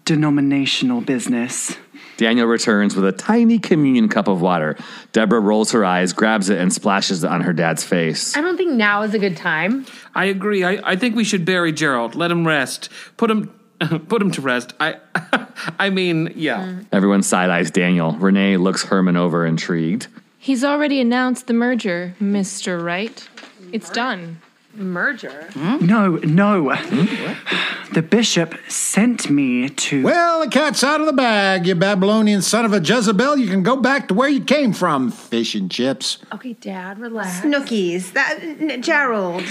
denominational 0.05 1.01
business. 1.01 1.77
Daniel 2.19 2.49
returns 2.49 2.97
with 2.97 3.05
a 3.05 3.13
tiny 3.13 3.59
communion 3.61 4.09
cup 4.09 4.27
of 4.29 4.43
water. 4.43 4.77
Deborah 5.13 5.41
rolls 5.41 5.71
her 5.71 5.85
eyes, 5.85 6.13
grabs 6.13 6.51
it, 6.51 6.59
and 6.59 6.73
splashes 6.73 7.23
it 7.23 7.31
on 7.31 7.41
her 7.43 7.53
dad's 7.53 7.85
face. 7.85 8.37
I 8.37 8.41
don't 8.41 8.57
think 8.57 8.73
now 8.73 9.03
is 9.03 9.15
a 9.15 9.21
good 9.21 9.37
time. 9.37 9.87
I 10.17 10.27
agree. 10.27 10.65
I, 10.65 10.81
I 10.85 10.97
think 10.97 11.15
we 11.15 11.23
should 11.23 11.45
bury 11.45 11.73
Gerald. 11.73 12.17
Let 12.17 12.31
him 12.31 12.47
rest. 12.47 12.91
Put 13.17 13.31
him 13.31 13.55
put 14.09 14.21
him 14.21 14.33
to 14.33 14.41
rest. 14.41 14.75
I 14.81 14.97
I 15.79 15.91
mean, 15.91 16.33
yeah. 16.35 16.65
Mm. 16.65 16.87
Everyone 16.91 17.23
side 17.23 17.51
eyes 17.51 17.71
Daniel. 17.71 18.13
Renee 18.13 18.57
looks 18.57 18.83
Herman 18.83 19.17
over, 19.17 19.47
intrigued. 19.47 20.09
He's 20.39 20.65
already 20.65 21.01
announced 21.01 21.47
the 21.47 21.53
merger, 21.53 22.15
Mr. 22.21 22.83
Wright. 22.83 23.29
It's 23.73 23.91
done. 23.91 24.41
Merger? 24.75 25.49
Hmm? 25.55 25.85
No, 25.87 26.17
no. 26.17 26.71
Hmm? 26.75 27.93
The 27.95 28.03
bishop 28.03 28.55
sent 28.69 29.31
me 29.31 29.69
to. 29.69 30.03
Well, 30.05 30.41
the 30.45 30.49
cat's 30.51 30.85
out 30.85 31.01
of 31.01 31.07
the 31.07 31.13
bag, 31.13 31.67
you 31.67 31.75
Babylonian 31.75 32.43
son 32.43 32.65
of 32.65 32.73
a 32.73 32.79
Jezebel. 32.81 33.39
You 33.39 33.49
can 33.49 33.63
go 33.63 33.77
back 33.77 34.09
to 34.09 34.15
where 34.15 34.29
you 34.29 34.45
came 34.45 34.73
from, 34.75 35.11
fish 35.11 35.55
and 35.55 35.71
chips. 35.71 36.19
Okay, 36.33 36.53
Dad, 36.53 36.99
relax. 36.99 37.41
Snookies, 37.41 38.13
that 38.13 38.39
n- 38.43 38.83
Gerald. 38.83 39.43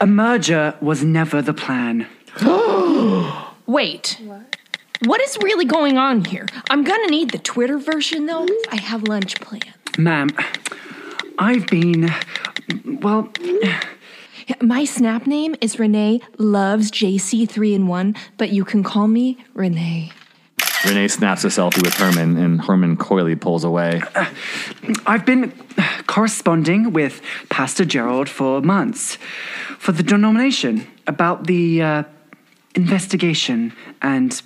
A 0.00 0.06
merger 0.06 0.74
was 0.80 1.02
never 1.02 1.40
the 1.40 1.54
plan. 1.54 2.06
Wait. 3.66 4.20
What 5.04 5.20
is 5.22 5.36
really 5.42 5.64
going 5.64 5.96
on 5.98 6.24
here? 6.24 6.46
I'm 6.70 6.84
gonna 6.84 7.08
need 7.08 7.30
the 7.30 7.38
Twitter 7.38 7.78
version 7.78 8.26
though. 8.26 8.46
I 8.70 8.76
have 8.76 9.02
lunch 9.04 9.40
plans. 9.40 9.64
Ma'am, 9.98 10.30
I've 11.38 11.66
been. 11.66 12.10
Well, 13.00 13.30
My 14.60 14.84
snap 14.84 15.26
name 15.26 15.56
is 15.60 15.80
Renee 15.80 16.20
Loves 16.38 16.90
JC3 16.92 17.74
in 17.74 17.86
1, 17.88 18.14
but 18.36 18.50
you 18.50 18.64
can 18.64 18.84
call 18.84 19.08
me 19.08 19.44
Renee. 19.54 20.12
Renee 20.84 21.08
snaps 21.08 21.42
a 21.42 21.48
selfie 21.48 21.82
with 21.82 21.94
Herman, 21.94 22.36
and 22.36 22.60
Herman 22.60 22.96
coyly 22.96 23.34
pulls 23.34 23.64
away. 23.64 24.02
I've 25.06 25.26
been 25.26 25.52
corresponding 26.06 26.92
with 26.92 27.20
Pastor 27.48 27.84
Gerald 27.84 28.28
for 28.28 28.60
months 28.60 29.18
for 29.78 29.90
the 29.90 30.04
denomination 30.04 30.86
about 31.08 31.48
the 31.48 31.82
uh, 31.82 32.02
investigation 32.76 33.72
and 34.00 34.40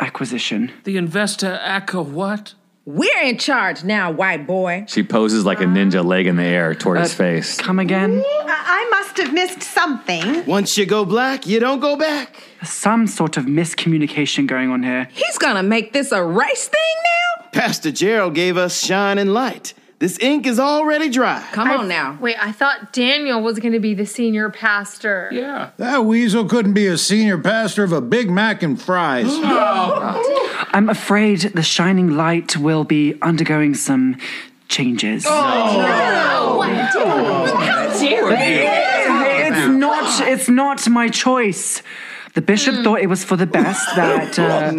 acquisition. 0.00 0.72
The 0.82 0.96
investor 0.96 1.60
acca 1.62 2.04
what? 2.04 2.54
We're 2.88 3.22
in 3.22 3.36
charge 3.36 3.84
now, 3.84 4.10
white 4.10 4.46
boy. 4.46 4.86
She 4.88 5.02
poses 5.02 5.44
like 5.44 5.60
a 5.60 5.64
ninja 5.64 6.02
leg 6.02 6.26
in 6.26 6.36
the 6.36 6.42
air 6.42 6.74
toward 6.74 6.98
his 6.98 7.12
face. 7.12 7.58
Come 7.58 7.78
again? 7.78 8.24
I-, 8.68 8.84
I 8.84 8.88
must 8.90 9.16
have 9.18 9.32
missed 9.32 9.62
something. 9.62 10.44
Once 10.46 10.76
you 10.76 10.86
go 10.86 11.04
black, 11.04 11.46
you 11.46 11.58
don't 11.60 11.80
go 11.80 11.96
back. 11.96 12.36
Some 12.62 13.06
sort 13.06 13.36
of 13.36 13.44
miscommunication 13.46 14.46
going 14.46 14.70
on 14.70 14.82
here. 14.82 15.08
He's 15.12 15.38
gonna 15.38 15.62
make 15.62 15.92
this 15.92 16.12
a 16.12 16.22
race 16.22 16.68
thing 16.68 16.80
now? 17.04 17.48
Pastor 17.52 17.90
Gerald 17.90 18.34
gave 18.34 18.56
us 18.56 18.82
shine 18.82 19.18
and 19.18 19.32
light. 19.32 19.74
This 20.00 20.16
ink 20.20 20.46
is 20.46 20.60
already 20.60 21.08
dry. 21.08 21.44
Come 21.52 21.70
I- 21.70 21.76
on 21.76 21.88
now. 21.88 22.18
Wait, 22.20 22.36
I 22.40 22.52
thought 22.52 22.92
Daniel 22.92 23.42
was 23.42 23.58
going 23.58 23.72
to 23.72 23.80
be 23.80 23.94
the 23.94 24.06
senior 24.06 24.48
pastor. 24.48 25.28
Yeah. 25.32 25.70
That 25.76 26.04
weasel 26.04 26.44
couldn't 26.44 26.74
be 26.74 26.86
a 26.86 26.96
senior 26.96 27.36
pastor 27.36 27.82
of 27.82 27.90
a 27.90 28.00
Big 28.00 28.30
Mac 28.30 28.62
and 28.62 28.80
fries. 28.80 29.26
I'm 30.72 30.88
afraid 30.88 31.40
the 31.40 31.64
shining 31.64 32.16
light 32.16 32.56
will 32.56 32.84
be 32.84 33.20
undergoing 33.22 33.74
some 33.74 34.16
changes. 34.68 35.24
Oh, 35.26 36.62
It's 38.30 39.68
not. 39.68 40.28
It's 40.28 40.48
not 40.48 40.88
my 40.88 41.08
choice. 41.08 41.82
The 42.34 42.42
bishop 42.42 42.84
thought 42.84 43.00
it 43.00 43.08
was 43.08 43.24
for 43.24 43.36
the 43.36 43.46
best 43.46 43.84
that. 43.96 44.38
Uh, 44.38 44.72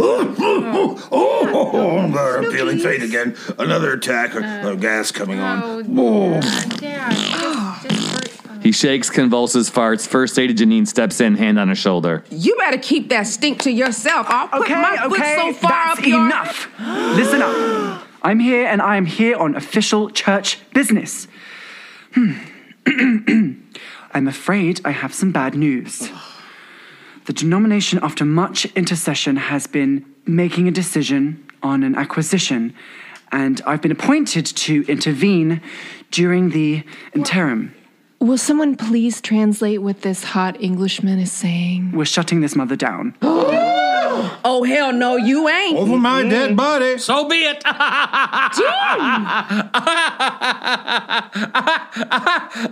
Oh, 1.12 2.00
I'm 2.00 2.12
God, 2.12 2.46
I'm 2.46 2.52
feeling 2.52 2.80
faint 2.80 3.04
again. 3.04 3.36
Another 3.58 3.94
attack, 3.94 4.36
or, 4.36 4.70
or 4.70 4.76
gas 4.76 5.12
coming 5.12 5.40
on. 5.40 5.86
Oh. 5.98 6.40
He 8.62 8.72
shakes, 8.72 9.10
convulses, 9.10 9.70
farts. 9.70 10.08
First 10.08 10.38
Lady 10.38 10.54
Janine 10.54 10.88
steps 10.88 11.20
in, 11.22 11.36
hand 11.36 11.58
on 11.60 11.70
his 11.70 11.78
shoulder. 11.78 12.24
You 12.30 12.56
better 12.58 12.78
keep 12.78 13.10
that 13.10 13.24
stink 13.28 13.62
to 13.64 13.72
yourself. 13.72 14.28
I'll 14.30 14.48
put 14.50 14.62
okay, 14.62 14.76
my 14.76 14.98
foot 14.98 15.20
okay, 15.20 15.36
so 15.36 15.54
far 15.54 15.72
that's 15.72 16.00
up 16.00 16.06
your 16.06 16.26
enough. 16.26 16.70
Listen 17.16 17.42
up. 17.42 18.04
I'm 18.22 18.40
here, 18.40 18.66
and 18.68 18.82
I 18.82 18.98
am 18.98 19.06
here 19.06 19.38
on 19.38 19.56
official 19.56 20.10
church 20.10 20.60
business. 20.74 21.28
Hmm. 22.14 22.34
I'm 24.14 24.28
afraid 24.28 24.82
I 24.84 24.92
have 24.92 25.14
some 25.14 25.32
bad 25.32 25.56
news. 25.56 26.10
The 27.26 27.34
denomination, 27.34 28.00
after 28.02 28.26
much 28.26 28.66
intercession, 28.76 29.36
has 29.36 29.68
been 29.68 30.06
making 30.26 30.68
a 30.68 30.72
decision 30.72 31.46
on 31.62 31.84
an 31.84 31.96
acquisition, 31.96 32.74
and 33.32 33.62
I've 33.68 33.82
been 33.82 33.92
appointed 33.92 34.46
to 34.46 34.84
intervene 34.88 35.62
during 36.10 36.50
the 36.50 36.84
interim. 37.14 37.76
Will 38.20 38.38
someone 38.38 38.76
please 38.76 39.22
translate 39.22 39.82
what 39.82 40.02
this 40.02 40.24
hot 40.24 40.60
Englishman 40.62 41.20
is 41.20 41.32
saying? 41.32 41.92
We're 41.92 42.06
shutting 42.06 42.42
this 42.42 42.56
mother 42.56 42.76
down. 42.76 43.16
Oh 44.44 44.64
hell 44.64 44.94
no, 44.94 45.18
you 45.18 45.50
ain't. 45.50 45.78
Over 45.78 45.98
my 45.98 46.24
dead 46.24 46.56
body. 46.56 46.98
So 46.98 47.28
be 47.28 47.36
it. 47.36 47.60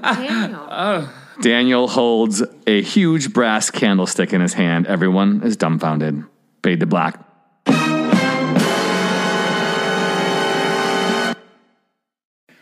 Daniel. 0.01 1.09
Daniel 1.41 1.87
holds 1.87 2.43
a 2.65 2.81
huge 2.81 3.33
brass 3.33 3.69
candlestick 3.69 4.33
in 4.33 4.41
his 4.41 4.53
hand. 4.53 4.87
Everyone 4.87 5.43
is 5.43 5.57
dumbfounded. 5.57 6.23
Fade 6.63 6.79
to 6.79 6.85
black. 6.85 7.23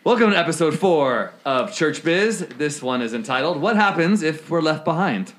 Welcome 0.04 0.32
to 0.32 0.38
episode 0.38 0.78
four 0.78 1.34
of 1.46 1.74
Church 1.74 2.04
Biz. 2.04 2.48
This 2.58 2.82
one 2.82 3.02
is 3.02 3.14
entitled 3.14 3.60
What 3.60 3.76
Happens 3.76 4.22
If 4.22 4.50
We're 4.50 4.62
Left 4.62 4.86
Behind? 4.86 5.34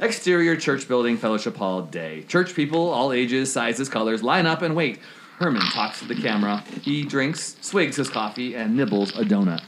Exterior 0.00 0.56
church 0.56 0.88
building, 0.88 1.18
fellowship 1.18 1.58
hall 1.58 1.82
day. 1.82 2.22
Church 2.22 2.54
people, 2.54 2.88
all 2.88 3.12
ages, 3.12 3.52
sizes, 3.52 3.90
colors, 3.90 4.22
line 4.22 4.46
up 4.46 4.62
and 4.62 4.74
wait. 4.74 4.98
Herman 5.38 5.60
talks 5.60 5.98
to 5.98 6.06
the 6.06 6.14
camera. 6.14 6.64
He 6.80 7.04
drinks, 7.04 7.56
swigs 7.60 7.96
his 7.96 8.08
coffee, 8.08 8.54
and 8.54 8.74
nibbles 8.74 9.10
a 9.10 9.24
donut. 9.24 9.62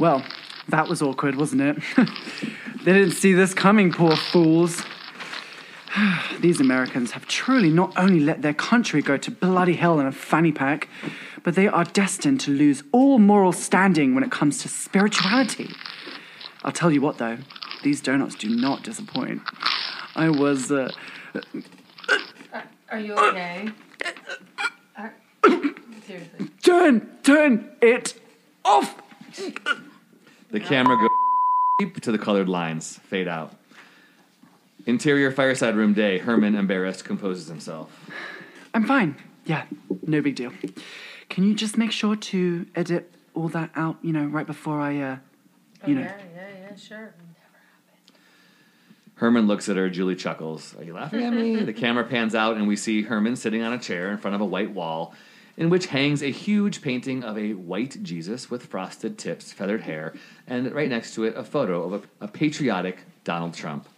Well, 0.00 0.24
that 0.68 0.88
was 0.88 1.02
awkward, 1.02 1.36
wasn't 1.36 1.62
it? 1.62 1.76
they 2.84 2.92
didn't 2.94 3.12
see 3.12 3.32
this 3.32 3.54
coming, 3.54 3.92
poor 3.92 4.16
fools. 4.16 4.82
These 6.40 6.60
Americans 6.60 7.12
have 7.12 7.28
truly 7.28 7.70
not 7.70 7.96
only 7.96 8.18
let 8.18 8.42
their 8.42 8.54
country 8.54 9.02
go 9.02 9.16
to 9.16 9.30
bloody 9.30 9.74
hell 9.74 10.00
in 10.00 10.06
a 10.06 10.12
fanny 10.12 10.50
pack, 10.50 10.88
but 11.44 11.54
they 11.54 11.68
are 11.68 11.84
destined 11.84 12.40
to 12.40 12.50
lose 12.50 12.82
all 12.90 13.20
moral 13.20 13.52
standing 13.52 14.16
when 14.16 14.24
it 14.24 14.32
comes 14.32 14.58
to 14.62 14.68
spirituality. 14.68 15.70
I'll 16.64 16.72
tell 16.72 16.90
you 16.90 17.00
what, 17.00 17.18
though, 17.18 17.38
these 17.84 18.00
donuts 18.00 18.34
do 18.34 18.48
not 18.48 18.82
disappoint. 18.82 19.42
I 20.16 20.30
was. 20.30 20.72
Uh, 20.72 20.90
Are 22.90 22.98
you 22.98 23.14
okay? 23.14 23.68
Are- 24.96 25.14
Seriously. 26.06 26.48
turn, 26.62 27.08
turn 27.22 27.70
it 27.80 28.14
off! 28.64 28.94
The 30.50 30.60
camera 30.60 30.96
goes 31.78 31.90
to 32.02 32.12
the 32.12 32.18
colored 32.18 32.48
lines, 32.48 32.98
fade 33.04 33.28
out. 33.28 33.54
Interior 34.86 35.30
fireside 35.30 35.76
room 35.76 35.94
day. 35.94 36.18
Herman, 36.18 36.54
embarrassed, 36.54 37.04
composes 37.04 37.48
himself. 37.48 37.90
I'm 38.74 38.84
fine. 38.86 39.16
Yeah, 39.46 39.64
no 40.06 40.20
big 40.20 40.36
deal. 40.36 40.52
Can 41.30 41.44
you 41.44 41.54
just 41.54 41.76
make 41.78 41.90
sure 41.90 42.16
to 42.16 42.66
edit 42.74 43.10
all 43.34 43.48
that 43.48 43.70
out, 43.74 43.96
you 44.02 44.12
know, 44.12 44.24
right 44.26 44.46
before 44.46 44.80
I, 44.80 45.00
uh, 45.00 45.16
you 45.86 45.94
know. 45.96 46.02
yeah, 46.02 46.16
yeah, 46.36 46.48
yeah, 46.70 46.76
sure. 46.76 47.14
Herman 49.16 49.46
looks 49.46 49.68
at 49.68 49.76
her. 49.76 49.88
Julie 49.88 50.16
chuckles. 50.16 50.74
Are 50.76 50.84
you 50.84 50.94
laughing 50.94 51.22
at 51.22 51.32
me? 51.32 51.56
the 51.64 51.72
camera 51.72 52.04
pans 52.04 52.34
out, 52.34 52.56
and 52.56 52.66
we 52.66 52.76
see 52.76 53.02
Herman 53.02 53.36
sitting 53.36 53.62
on 53.62 53.72
a 53.72 53.78
chair 53.78 54.10
in 54.10 54.18
front 54.18 54.34
of 54.34 54.40
a 54.40 54.44
white 54.44 54.72
wall, 54.72 55.14
in 55.56 55.70
which 55.70 55.86
hangs 55.86 56.22
a 56.22 56.30
huge 56.30 56.82
painting 56.82 57.22
of 57.22 57.38
a 57.38 57.54
white 57.54 58.02
Jesus 58.02 58.50
with 58.50 58.66
frosted 58.66 59.16
tips, 59.18 59.52
feathered 59.52 59.82
hair, 59.82 60.14
and 60.46 60.72
right 60.72 60.88
next 60.88 61.14
to 61.14 61.24
it, 61.24 61.36
a 61.36 61.44
photo 61.44 61.84
of 61.84 61.92
a, 62.20 62.24
a 62.24 62.28
patriotic 62.28 63.00
Donald 63.22 63.54
Trump. 63.54 63.88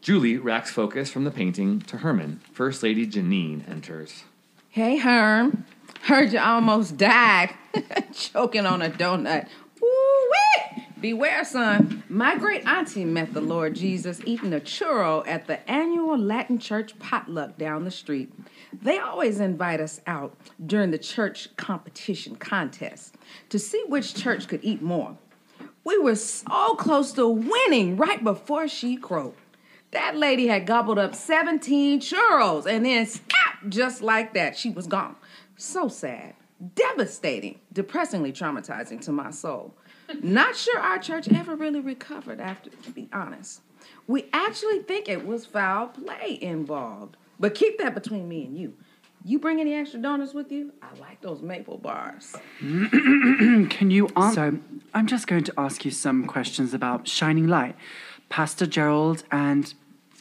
Julie 0.00 0.38
racks 0.38 0.70
focus 0.70 1.10
from 1.10 1.24
the 1.24 1.30
painting 1.30 1.80
to 1.82 1.98
Herman. 1.98 2.40
First 2.52 2.82
Lady 2.82 3.06
Janine 3.06 3.68
enters. 3.68 4.24
Hey 4.70 4.96
Herm. 4.96 5.64
Heard 6.02 6.32
you 6.32 6.40
almost 6.40 6.96
died. 6.96 7.54
Choking 8.12 8.66
on 8.66 8.82
a 8.82 8.90
donut. 8.90 9.46
Beware, 11.02 11.44
son. 11.44 12.04
My 12.08 12.36
great 12.38 12.64
auntie 12.64 13.04
met 13.04 13.34
the 13.34 13.40
Lord 13.40 13.74
Jesus 13.74 14.20
eating 14.24 14.54
a 14.54 14.60
churro 14.60 15.26
at 15.26 15.48
the 15.48 15.68
annual 15.68 16.16
Latin 16.16 16.60
Church 16.60 16.96
potluck 17.00 17.58
down 17.58 17.82
the 17.82 17.90
street. 17.90 18.32
They 18.72 19.00
always 19.00 19.40
invite 19.40 19.80
us 19.80 20.00
out 20.06 20.36
during 20.64 20.92
the 20.92 20.98
church 20.98 21.48
competition 21.56 22.36
contest 22.36 23.16
to 23.48 23.58
see 23.58 23.82
which 23.88 24.14
church 24.14 24.46
could 24.46 24.60
eat 24.62 24.80
more. 24.80 25.18
We 25.82 25.98
were 25.98 26.14
so 26.14 26.76
close 26.76 27.10
to 27.14 27.26
winning 27.26 27.96
right 27.96 28.22
before 28.22 28.68
she 28.68 28.96
croaked. 28.96 29.40
That 29.90 30.16
lady 30.16 30.46
had 30.46 30.68
gobbled 30.68 31.00
up 31.00 31.16
17 31.16 31.98
churros 31.98 32.64
and 32.64 32.86
then 32.86 33.06
snap, 33.06 33.68
just 33.68 34.02
like 34.02 34.34
that, 34.34 34.56
she 34.56 34.70
was 34.70 34.86
gone. 34.86 35.16
So 35.56 35.88
sad, 35.88 36.34
devastating, 36.76 37.58
depressingly 37.72 38.32
traumatizing 38.32 39.00
to 39.00 39.10
my 39.10 39.32
soul. 39.32 39.74
Not 40.22 40.56
sure 40.56 40.78
our 40.78 40.98
church 40.98 41.28
ever 41.32 41.54
really 41.54 41.80
recovered 41.80 42.40
after, 42.40 42.70
to 42.70 42.90
be 42.90 43.08
honest. 43.12 43.60
We 44.06 44.26
actually 44.32 44.80
think 44.80 45.08
it 45.08 45.26
was 45.26 45.46
foul 45.46 45.88
play 45.88 46.38
involved. 46.40 47.16
But 47.38 47.54
keep 47.54 47.78
that 47.78 47.94
between 47.94 48.28
me 48.28 48.44
and 48.44 48.56
you. 48.56 48.74
You 49.24 49.38
bring 49.38 49.60
any 49.60 49.74
extra 49.74 50.00
donuts 50.00 50.34
with 50.34 50.50
you? 50.50 50.72
I 50.82 50.98
like 50.98 51.20
those 51.20 51.42
maple 51.42 51.78
bars. 51.78 52.34
Can 52.60 53.90
you 53.90 54.08
answer? 54.16 54.50
So, 54.52 54.58
I'm 54.94 55.06
just 55.06 55.28
going 55.28 55.44
to 55.44 55.54
ask 55.56 55.84
you 55.84 55.92
some 55.92 56.26
questions 56.26 56.74
about 56.74 57.06
Shining 57.06 57.46
Light, 57.46 57.76
Pastor 58.28 58.66
Gerald, 58.66 59.22
and 59.30 59.72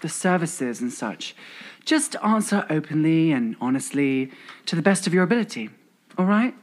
the 0.02 0.10
services 0.10 0.82
and 0.82 0.94
such. 0.94 1.36
Just 1.84 2.16
answer 2.24 2.66
openly 2.70 3.32
and 3.32 3.56
honestly 3.60 4.32
to 4.68 4.76
the 4.76 4.84
best 4.84 5.08
of 5.08 5.14
your 5.14 5.24
ability. 5.24 5.70
All 6.18 6.26
right? 6.26 6.54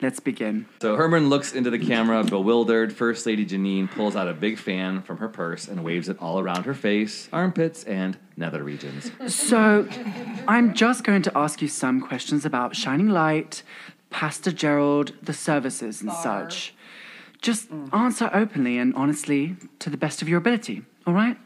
Let's 0.00 0.20
begin. 0.20 0.66
So 0.80 0.94
Herman 0.94 1.28
looks 1.28 1.52
into 1.52 1.70
the 1.70 1.78
camera, 1.78 2.22
bewildered. 2.22 2.92
First 2.92 3.26
Lady 3.26 3.44
Janine 3.44 3.90
pulls 3.90 4.14
out 4.14 4.28
a 4.28 4.32
big 4.32 4.56
fan 4.56 5.02
from 5.02 5.16
her 5.18 5.28
purse 5.28 5.66
and 5.66 5.82
waves 5.82 6.08
it 6.08 6.16
all 6.20 6.38
around 6.38 6.64
her 6.66 6.74
face, 6.74 7.28
armpits, 7.32 7.82
and 7.82 8.16
nether 8.36 8.62
regions. 8.62 9.10
So, 9.26 9.88
I'm 10.46 10.72
just 10.74 11.02
going 11.02 11.22
to 11.22 11.36
ask 11.36 11.60
you 11.60 11.66
some 11.66 12.00
questions 12.00 12.44
about 12.44 12.76
Shining 12.76 13.08
Light, 13.08 13.64
Pastor 14.10 14.52
Gerald, 14.52 15.14
the 15.20 15.32
services, 15.32 16.00
and 16.00 16.12
such. 16.12 16.74
Just 17.42 17.68
answer 17.92 18.30
openly 18.32 18.78
and 18.78 18.94
honestly 18.94 19.56
to 19.80 19.90
the 19.90 19.96
best 19.96 20.22
of 20.22 20.28
your 20.28 20.38
ability. 20.38 20.82
All 21.06 21.14
right? 21.14 21.36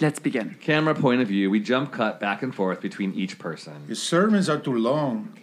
Let's 0.00 0.18
begin. 0.18 0.56
Camera 0.60 0.94
point 0.94 1.20
of 1.20 1.28
view, 1.28 1.50
we 1.50 1.60
jump 1.60 1.92
cut 1.92 2.18
back 2.18 2.42
and 2.42 2.54
forth 2.54 2.80
between 2.80 3.12
each 3.12 3.38
person. 3.38 3.84
His 3.88 4.02
sermons 4.02 4.48
are 4.48 4.58
too 4.58 4.74
long. 4.74 5.36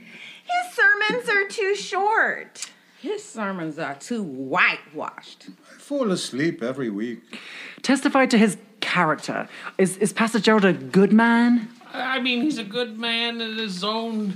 His 0.78 0.86
sermons 0.86 1.30
are 1.30 1.48
too 1.48 1.76
short. 1.76 2.70
His 3.00 3.24
sermons 3.24 3.80
are 3.80 3.96
too 3.96 4.24
whitewashed. 4.24 5.48
I 5.50 5.80
fall 5.80 6.12
asleep 6.12 6.62
every 6.62 6.90
week. 6.90 7.40
Testify 7.82 8.26
to 8.28 8.38
his 8.38 8.58
character. 8.80 9.48
Is, 9.78 9.98
is 9.98 10.14
Pastor 10.14 10.40
Gerald 10.40 10.66
a 10.66 10.74
good 10.74 11.12
man? 11.14 11.70
I 11.94 12.20
mean, 12.20 12.42
he's 12.42 12.58
a 12.58 12.64
good 12.64 13.00
man 13.00 13.42
in 13.42 13.58
his 13.58 13.84
own 13.84 14.36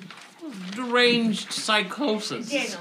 deranged 0.71 1.51
psychosis. 1.51 2.49
Daniel, 2.49 2.79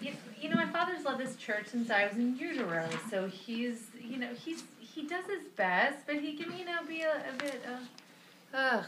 you, 0.00 0.12
you 0.40 0.48
know, 0.48 0.56
my 0.56 0.66
father's 0.66 1.04
loved 1.04 1.20
this 1.20 1.36
church 1.36 1.66
since 1.68 1.90
I 1.90 2.06
was 2.06 2.16
in 2.16 2.36
utero, 2.36 2.88
so 3.10 3.28
he's, 3.28 3.86
you 4.02 4.18
know, 4.18 4.30
he's 4.34 4.64
he 4.80 5.06
does 5.06 5.24
his 5.26 5.44
best, 5.56 5.98
but 6.06 6.16
he 6.16 6.34
can, 6.34 6.56
you 6.58 6.64
know, 6.64 6.82
be 6.86 7.00
a, 7.02 7.14
a 7.14 7.32
bit, 7.38 7.62
uh, 7.66 8.56
ugh, 8.56 8.84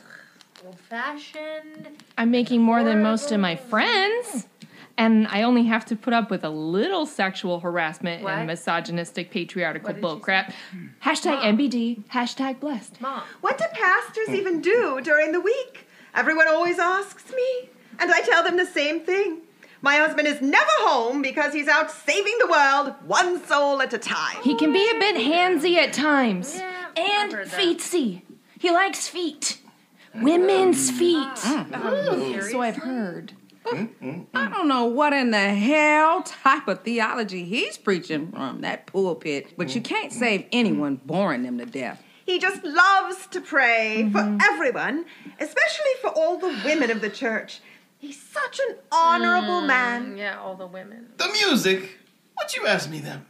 old 0.65 0.79
fashioned. 0.81 1.89
I'm 2.17 2.31
making 2.31 2.63
more 2.63 2.83
than 2.85 3.03
most 3.03 3.31
of 3.33 3.41
my 3.41 3.57
friends. 3.57 4.47
And 4.97 5.27
I 5.29 5.43
only 5.43 5.65
have 5.65 5.85
to 5.87 5.97
put 5.97 6.13
up 6.15 6.31
with 6.31 6.45
a 6.45 6.49
little 6.49 7.05
sexual 7.05 7.59
harassment 7.61 8.23
What? 8.23 8.35
and 8.35 8.47
misogynistic 8.47 9.31
patriarchal 9.31 9.83
What 9.83 9.97
did 9.97 10.03
you 10.03 10.09
bullcrap. 10.09 10.53
Hashtag 11.03 11.43
Mom. 11.43 11.59
MBD, 11.59 12.05
hashtag 12.07 12.61
blessed. 12.61 13.01
Mom, 13.01 13.23
What 13.41 13.59
do 13.59 13.65
pastors 13.73 14.29
even 14.31 14.61
do 14.61 15.01
during 15.03 15.33
the 15.33 15.41
week? 15.41 15.89
Everyone 16.15 16.47
always 16.47 16.79
asks 16.79 17.31
me, 17.33 17.69
and 17.99 18.11
I 18.13 18.21
tell 18.23 18.45
them 18.45 18.57
the 18.57 18.65
same 18.67 19.01
thing. 19.01 19.39
My 19.83 19.97
husband 19.97 20.29
is 20.29 20.41
never 20.41 20.71
home 20.79 21.21
because 21.23 21.53
he's 21.53 21.67
out 21.69 21.91
saving 21.91 22.37
the 22.39 22.47
world 22.47 22.95
one 23.05 23.45
soul 23.45 23.83
at 23.83 23.93
a 23.93 23.99
time. 23.99 24.37
He 24.45 24.55
can 24.57 24.73
be 24.73 24.89
a 24.89 24.95
bit 24.99 25.17
handsy 25.17 25.75
at 25.77 25.93
times. 25.93 26.59
and 26.97 27.33
feetsy. 27.33 28.23
He 28.61 28.71
likes 28.71 29.09
feet. 29.09 29.59
Women's 30.17 30.91
feet. 30.91 31.17
Mm. 31.17 31.71
Mm. 31.71 32.37
Ooh. 32.37 32.43
So 32.43 32.61
I've 32.61 32.77
heard. 32.77 33.33
Mm, 33.67 34.27
I 34.35 34.51
don't 34.51 34.69
know 34.69 34.85
what 34.85 35.15
in 35.15 35.31
the 35.31 35.39
hell 35.39 36.23
type 36.23 36.69
of 36.69 36.83
theology 36.83 37.45
he's 37.45 37.79
preaching 37.79 38.31
from 38.31 38.61
that 38.61 38.87
pulpit, 38.87 39.55
but 39.57 39.75
you 39.75 39.81
can't 39.81 40.13
save 40.13 40.47
anyone 40.53 41.01
boring 41.05 41.45
them 41.45 41.59
to 41.59 41.65
death. 41.65 42.03
He 42.27 42.39
just 42.39 42.63
loves 42.63 43.27
to 43.29 43.41
pray 43.41 44.09
for 44.13 44.19
mm-hmm. 44.19 44.39
everyone, 44.53 45.07
especially 45.41 45.93
for 46.01 46.09
all 46.09 46.39
the 46.39 46.55
women 46.65 46.91
of 46.91 47.01
the 47.01 47.11
church. 47.11 47.61
He's 47.99 48.21
such 48.21 48.61
an 48.69 48.77
honorable 48.93 49.63
man. 49.63 50.17
Yeah, 50.17 50.39
all 50.39 50.57
the 50.57 50.67
women. 50.67 51.13
The 51.17 51.29
music? 51.29 51.99
What 52.35 52.55
you 52.57 52.67
ask 52.67 52.91
me 52.91 53.01
then? 53.01 53.25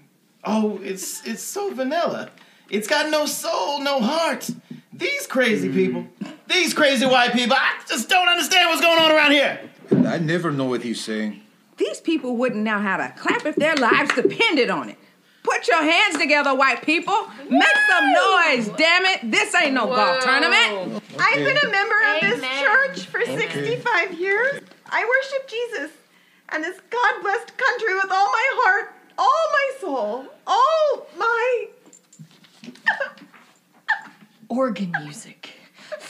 Oh, 0.45 0.81
it's 0.83 1.25
it's 1.27 1.43
so 1.43 1.73
vanilla. 1.73 2.31
It's 2.71 2.89
got 2.89 3.11
no 3.11 3.27
soul, 3.27 3.81
no 3.81 4.01
heart. 4.01 4.51
These 4.93 5.27
crazy 5.27 5.69
people, 5.69 6.07
these 6.55 6.73
crazy 6.73 7.07
white 7.07 7.33
people, 7.33 7.57
I 7.59 7.81
just 7.87 8.09
don't 8.09 8.29
understand 8.29 8.71
what's 8.71 8.81
going 8.81 8.99
on 8.99 9.11
around 9.11 9.33
here. 9.33 9.61
I 10.07 10.19
never 10.19 10.51
know 10.51 10.65
what 10.65 10.83
he's 10.83 11.01
saying. 11.01 11.43
These 11.77 12.01
people 12.01 12.37
wouldn't 12.37 12.63
know 12.63 12.79
how 12.79 12.97
to 12.97 13.13
clap 13.17 13.45
if 13.45 13.57
their 13.57 13.75
lives 13.75 14.15
depended 14.15 14.71
on 14.71 14.89
it. 14.89 14.99
Put 15.43 15.69
your 15.69 15.83
hands 15.83 16.17
together, 16.17 16.55
white 16.55 16.83
people. 16.83 17.27
Make 17.51 17.77
some 17.91 18.13
noise, 18.13 18.69
damn 18.79 19.05
it. 19.05 19.31
This 19.31 19.55
ain't 19.55 19.75
no 19.75 19.87
golf 19.87 20.23
tournament. 20.25 21.03
I've 21.19 21.37
been 21.37 21.57
a 21.57 21.71
member 21.71 21.95
of 22.15 22.21
this 22.21 22.61
church 22.63 23.07
for 23.07 23.25
65 23.25 24.19
years. 24.19 24.63
I 24.89 25.05
worship 25.05 25.49
Jesus 25.49 25.91
and 26.51 26.65
this 26.65 26.81
God 26.89 27.23
blessed 27.23 27.57
country 27.57 27.95
with 27.95 28.11
all 28.11 28.27
my 28.27 28.49
heart, 28.53 28.95
all 29.19 29.47
my 29.53 29.71
soul, 29.81 30.27
all 30.47 31.07
my. 31.19 31.67
Organ 34.49 34.93
music. 35.03 35.54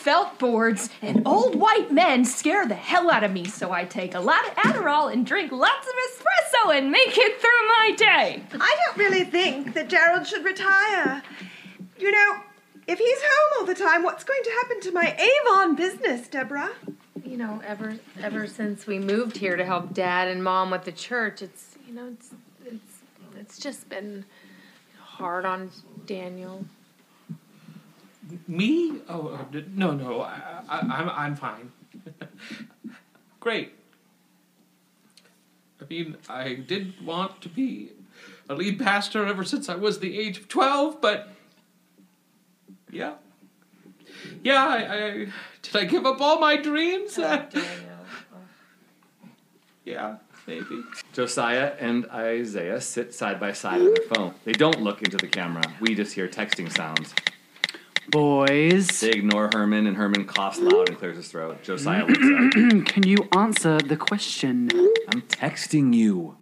Felt 0.05 0.39
boards 0.39 0.91
and 1.01 1.27
old 1.27 1.55
white 1.55 1.91
men 1.91 2.27
scare 2.27 2.67
the 2.67 2.75
hell 2.75 3.11
out 3.11 3.25
of 3.25 3.33
me, 3.33 3.47
so 3.47 3.73
I 3.73 3.87
take 3.87 4.15
a 4.15 4.21
lot 4.21 4.47
of 4.47 4.55
Adderall 4.57 5.11
and 5.11 5.25
drink 5.25 5.51
lots 5.51 5.87
of 5.89 5.95
espresso 5.95 6.77
and 6.77 6.91
make 6.91 7.17
it 7.17 7.41
through 7.41 7.69
my 7.69 7.95
day. 7.97 8.43
I 8.53 8.77
don't 8.85 8.99
really 8.99 9.25
think 9.25 9.73
that 9.73 9.89
Gerald 9.89 10.27
should 10.27 10.45
retire. 10.45 11.23
You 11.99 12.13
know, 12.13 12.41
if 12.87 12.99
he's 12.99 13.19
home 13.19 13.61
all 13.61 13.65
the 13.65 13.75
time, 13.75 14.03
what's 14.03 14.25
going 14.25 14.43
to 14.45 14.51
happen 14.51 14.81
to 14.83 14.93
my 14.93 15.17
Avon 15.19 15.75
business, 15.75 16.29
Deborah? 16.29 16.73
You 17.25 17.39
know, 17.39 17.63
ever 17.65 17.97
ever 18.21 18.47
since 18.47 18.87
we 18.87 18.99
moved 18.99 19.39
here 19.39 19.57
to 19.57 19.65
help 19.65 19.95
Dad 19.95 20.29
and 20.29 20.45
Mom 20.45 20.71
with 20.71 20.85
the 20.85 20.93
church, 20.93 21.41
it's 21.41 21.77
you 21.89 21.95
know, 21.95 22.09
it's 22.09 22.29
it's 22.67 22.99
it's 23.41 23.59
just 23.59 23.89
been 23.89 24.27
hard 24.99 25.47
on 25.47 25.71
Daniel. 26.05 26.67
Me? 28.47 29.01
Oh 29.09 29.29
uh, 29.29 29.61
no, 29.75 29.93
no, 29.93 30.21
I, 30.21 30.61
I, 30.69 30.79
I'm 30.81 31.11
I'm 31.11 31.37
fine. 31.37 31.73
Great. 33.41 33.73
I 35.81 35.85
mean, 35.89 36.17
I 36.29 36.55
did 36.55 37.05
want 37.05 37.41
to 37.43 37.49
be 37.49 37.91
a 38.49 38.55
lead 38.55 38.79
pastor 38.79 39.27
ever 39.27 39.45
since 39.45 39.69
I 39.69 39.75
was 39.77 40.01
the 40.01 40.19
age 40.19 40.39
of 40.39 40.49
twelve, 40.49 41.01
but 41.01 41.29
yeah, 42.91 43.15
yeah. 44.43 44.65
I, 44.65 44.95
I 44.95 45.11
did 45.63 45.77
I 45.77 45.85
give 45.85 46.05
up 46.07 46.21
all 46.21 46.39
my 46.39 46.57
dreams? 46.57 47.19
Uh, 47.25 47.47
yeah, 49.85 50.17
maybe. 50.47 50.83
Josiah 51.13 51.75
and 51.79 52.07
Isaiah 52.07 52.81
sit 52.81 53.13
side 53.13 53.39
by 53.39 53.53
side 53.53 53.83
on 53.83 53.93
their 53.93 54.07
phone. 54.15 54.35
They 54.45 54.53
don't 54.53 54.81
look 54.81 55.03
into 55.03 55.19
the 55.19 55.27
camera. 55.29 55.63
We 55.79 55.95
just 55.95 56.15
hear 56.15 56.27
texting 56.27 56.73
sounds. 56.73 57.15
Boys, 58.09 59.01
They 59.01 59.11
ignore 59.11 59.51
Herman, 59.53 59.87
and 59.87 59.97
Herman 59.97 60.27
coughs 60.27 60.59
loud 60.59 60.89
and 60.89 60.99
clears 60.99 61.17
his 61.17 61.29
throat. 61.29 61.63
Josiah 61.63 62.05
looks 62.05 62.19
up. 62.19 62.87
can 62.87 63.07
you 63.07 63.29
answer 63.33 63.79
the 63.79 63.97
question? 63.97 64.71
I'm 65.09 65.23
texting 65.23 65.95
you. 65.95 66.37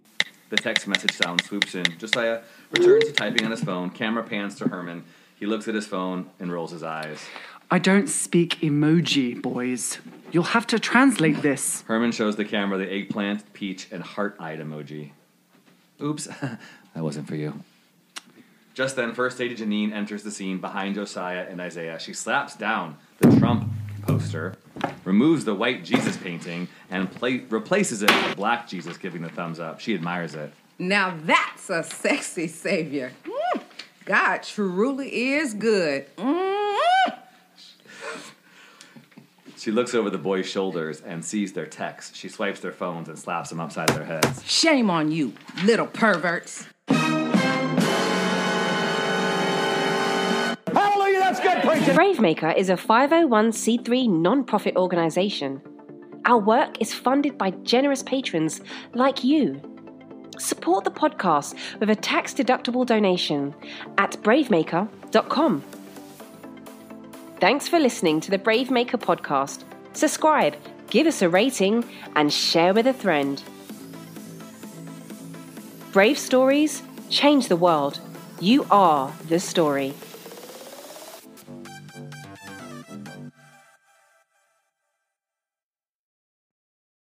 The 0.49 0.57
text 0.57 0.87
message 0.87 1.13
sound 1.13 1.41
swoops 1.43 1.73
in. 1.73 1.85
Josiah 1.97 2.41
returns 2.71 3.05
to 3.05 3.13
typing 3.13 3.45
on 3.45 3.51
his 3.51 3.63
phone. 3.63 3.89
Camera 3.89 4.23
pans 4.23 4.55
to 4.55 4.67
Herman. 4.67 5.03
He 5.39 5.45
looks 5.45 5.67
at 5.67 5.75
his 5.75 5.87
phone 5.87 6.29
and 6.39 6.51
rolls 6.51 6.71
his 6.71 6.83
eyes. 6.83 7.25
I 7.71 7.79
don't 7.79 8.07
speak 8.07 8.59
emoji, 8.59 9.41
boys. 9.41 9.97
You'll 10.31 10.43
have 10.43 10.67
to 10.67 10.79
translate 10.79 11.41
this. 11.41 11.81
Herman 11.87 12.11
shows 12.11 12.35
the 12.35 12.45
camera 12.45 12.77
the 12.77 12.91
eggplant, 12.91 13.51
peach, 13.53 13.87
and 13.91 14.03
heart-eyed 14.03 14.59
emoji. 14.59 15.11
Oops, 16.01 16.25
that 16.41 16.59
wasn't 16.95 17.27
for 17.27 17.35
you. 17.35 17.63
Just 18.73 18.95
then, 18.95 19.13
First 19.13 19.39
Lady 19.39 19.55
Janine 19.55 19.93
enters 19.93 20.23
the 20.23 20.31
scene 20.31 20.57
behind 20.59 20.95
Josiah 20.95 21.45
and 21.47 21.61
Isaiah. 21.61 21.99
She 21.99 22.13
slaps 22.13 22.55
down 22.55 22.97
the 23.19 23.29
Trump 23.39 23.71
poster, 24.01 24.55
removes 25.05 25.45
the 25.45 25.53
white 25.53 25.83
Jesus 25.83 26.17
painting, 26.17 26.67
and 26.89 27.11
pla- 27.11 27.39
replaces 27.49 28.01
it 28.01 28.09
with 28.11 28.33
a 28.33 28.35
black 28.35 28.67
Jesus 28.67 28.97
giving 28.97 29.21
the 29.21 29.29
thumbs 29.29 29.59
up. 29.59 29.79
She 29.79 29.93
admires 29.93 30.33
it. 30.33 30.51
Now 30.79 31.15
that's 31.23 31.69
a 31.69 31.83
sexy 31.83 32.47
savior. 32.47 33.11
Mm, 33.25 33.61
God 34.05 34.43
truly 34.43 35.33
is 35.33 35.53
good. 35.53 36.07
Mm. 36.17 36.79
She 39.55 39.71
looks 39.71 39.93
over 39.93 40.09
the 40.09 40.17
boys' 40.17 40.45
shoulders 40.45 40.99
and 40.99 41.23
sees 41.23 41.53
their 41.53 41.67
texts. 41.67 42.17
She 42.17 42.27
swipes 42.27 42.59
their 42.59 42.73
phones 42.73 43.07
and 43.07 43.17
slaps 43.17 43.49
them 43.49 43.61
upside 43.61 43.87
their 43.89 44.03
heads. 44.03 44.43
Shame 44.43 44.89
on 44.89 45.09
you, 45.11 45.31
little 45.63 45.87
perverts. 45.87 46.65
Bravemaker 51.73 52.55
is 52.55 52.69
a 52.69 52.75
501c3 52.75 54.07
non-profit 54.07 54.75
organization. 54.75 55.59
Our 56.25 56.37
work 56.37 56.79
is 56.79 56.93
funded 56.93 57.37
by 57.37 57.49
generous 57.63 58.03
patrons 58.03 58.61
like 58.93 59.23
you. 59.23 59.59
Support 60.37 60.83
the 60.83 60.91
podcast 60.91 61.55
with 61.79 61.89
a 61.89 61.95
tax-deductible 61.95 62.85
donation 62.85 63.55
at 63.97 64.11
bravemaker.com. 64.21 65.63
Thanks 67.39 67.67
for 67.67 67.79
listening 67.79 68.21
to 68.21 68.31
the 68.31 68.37
Bravemaker 68.37 68.99
podcast. 68.99 69.63
Subscribe, 69.93 70.55
give 70.91 71.07
us 71.07 71.23
a 71.23 71.29
rating, 71.29 71.83
and 72.15 72.31
share 72.31 72.73
with 72.73 72.85
a 72.85 72.93
friend. 72.93 73.41
Brave 75.91 76.19
stories 76.19 76.83
change 77.09 77.47
the 77.47 77.57
world. 77.57 77.99
You 78.39 78.65
are 78.69 79.11
the 79.27 79.39
story. 79.39 79.93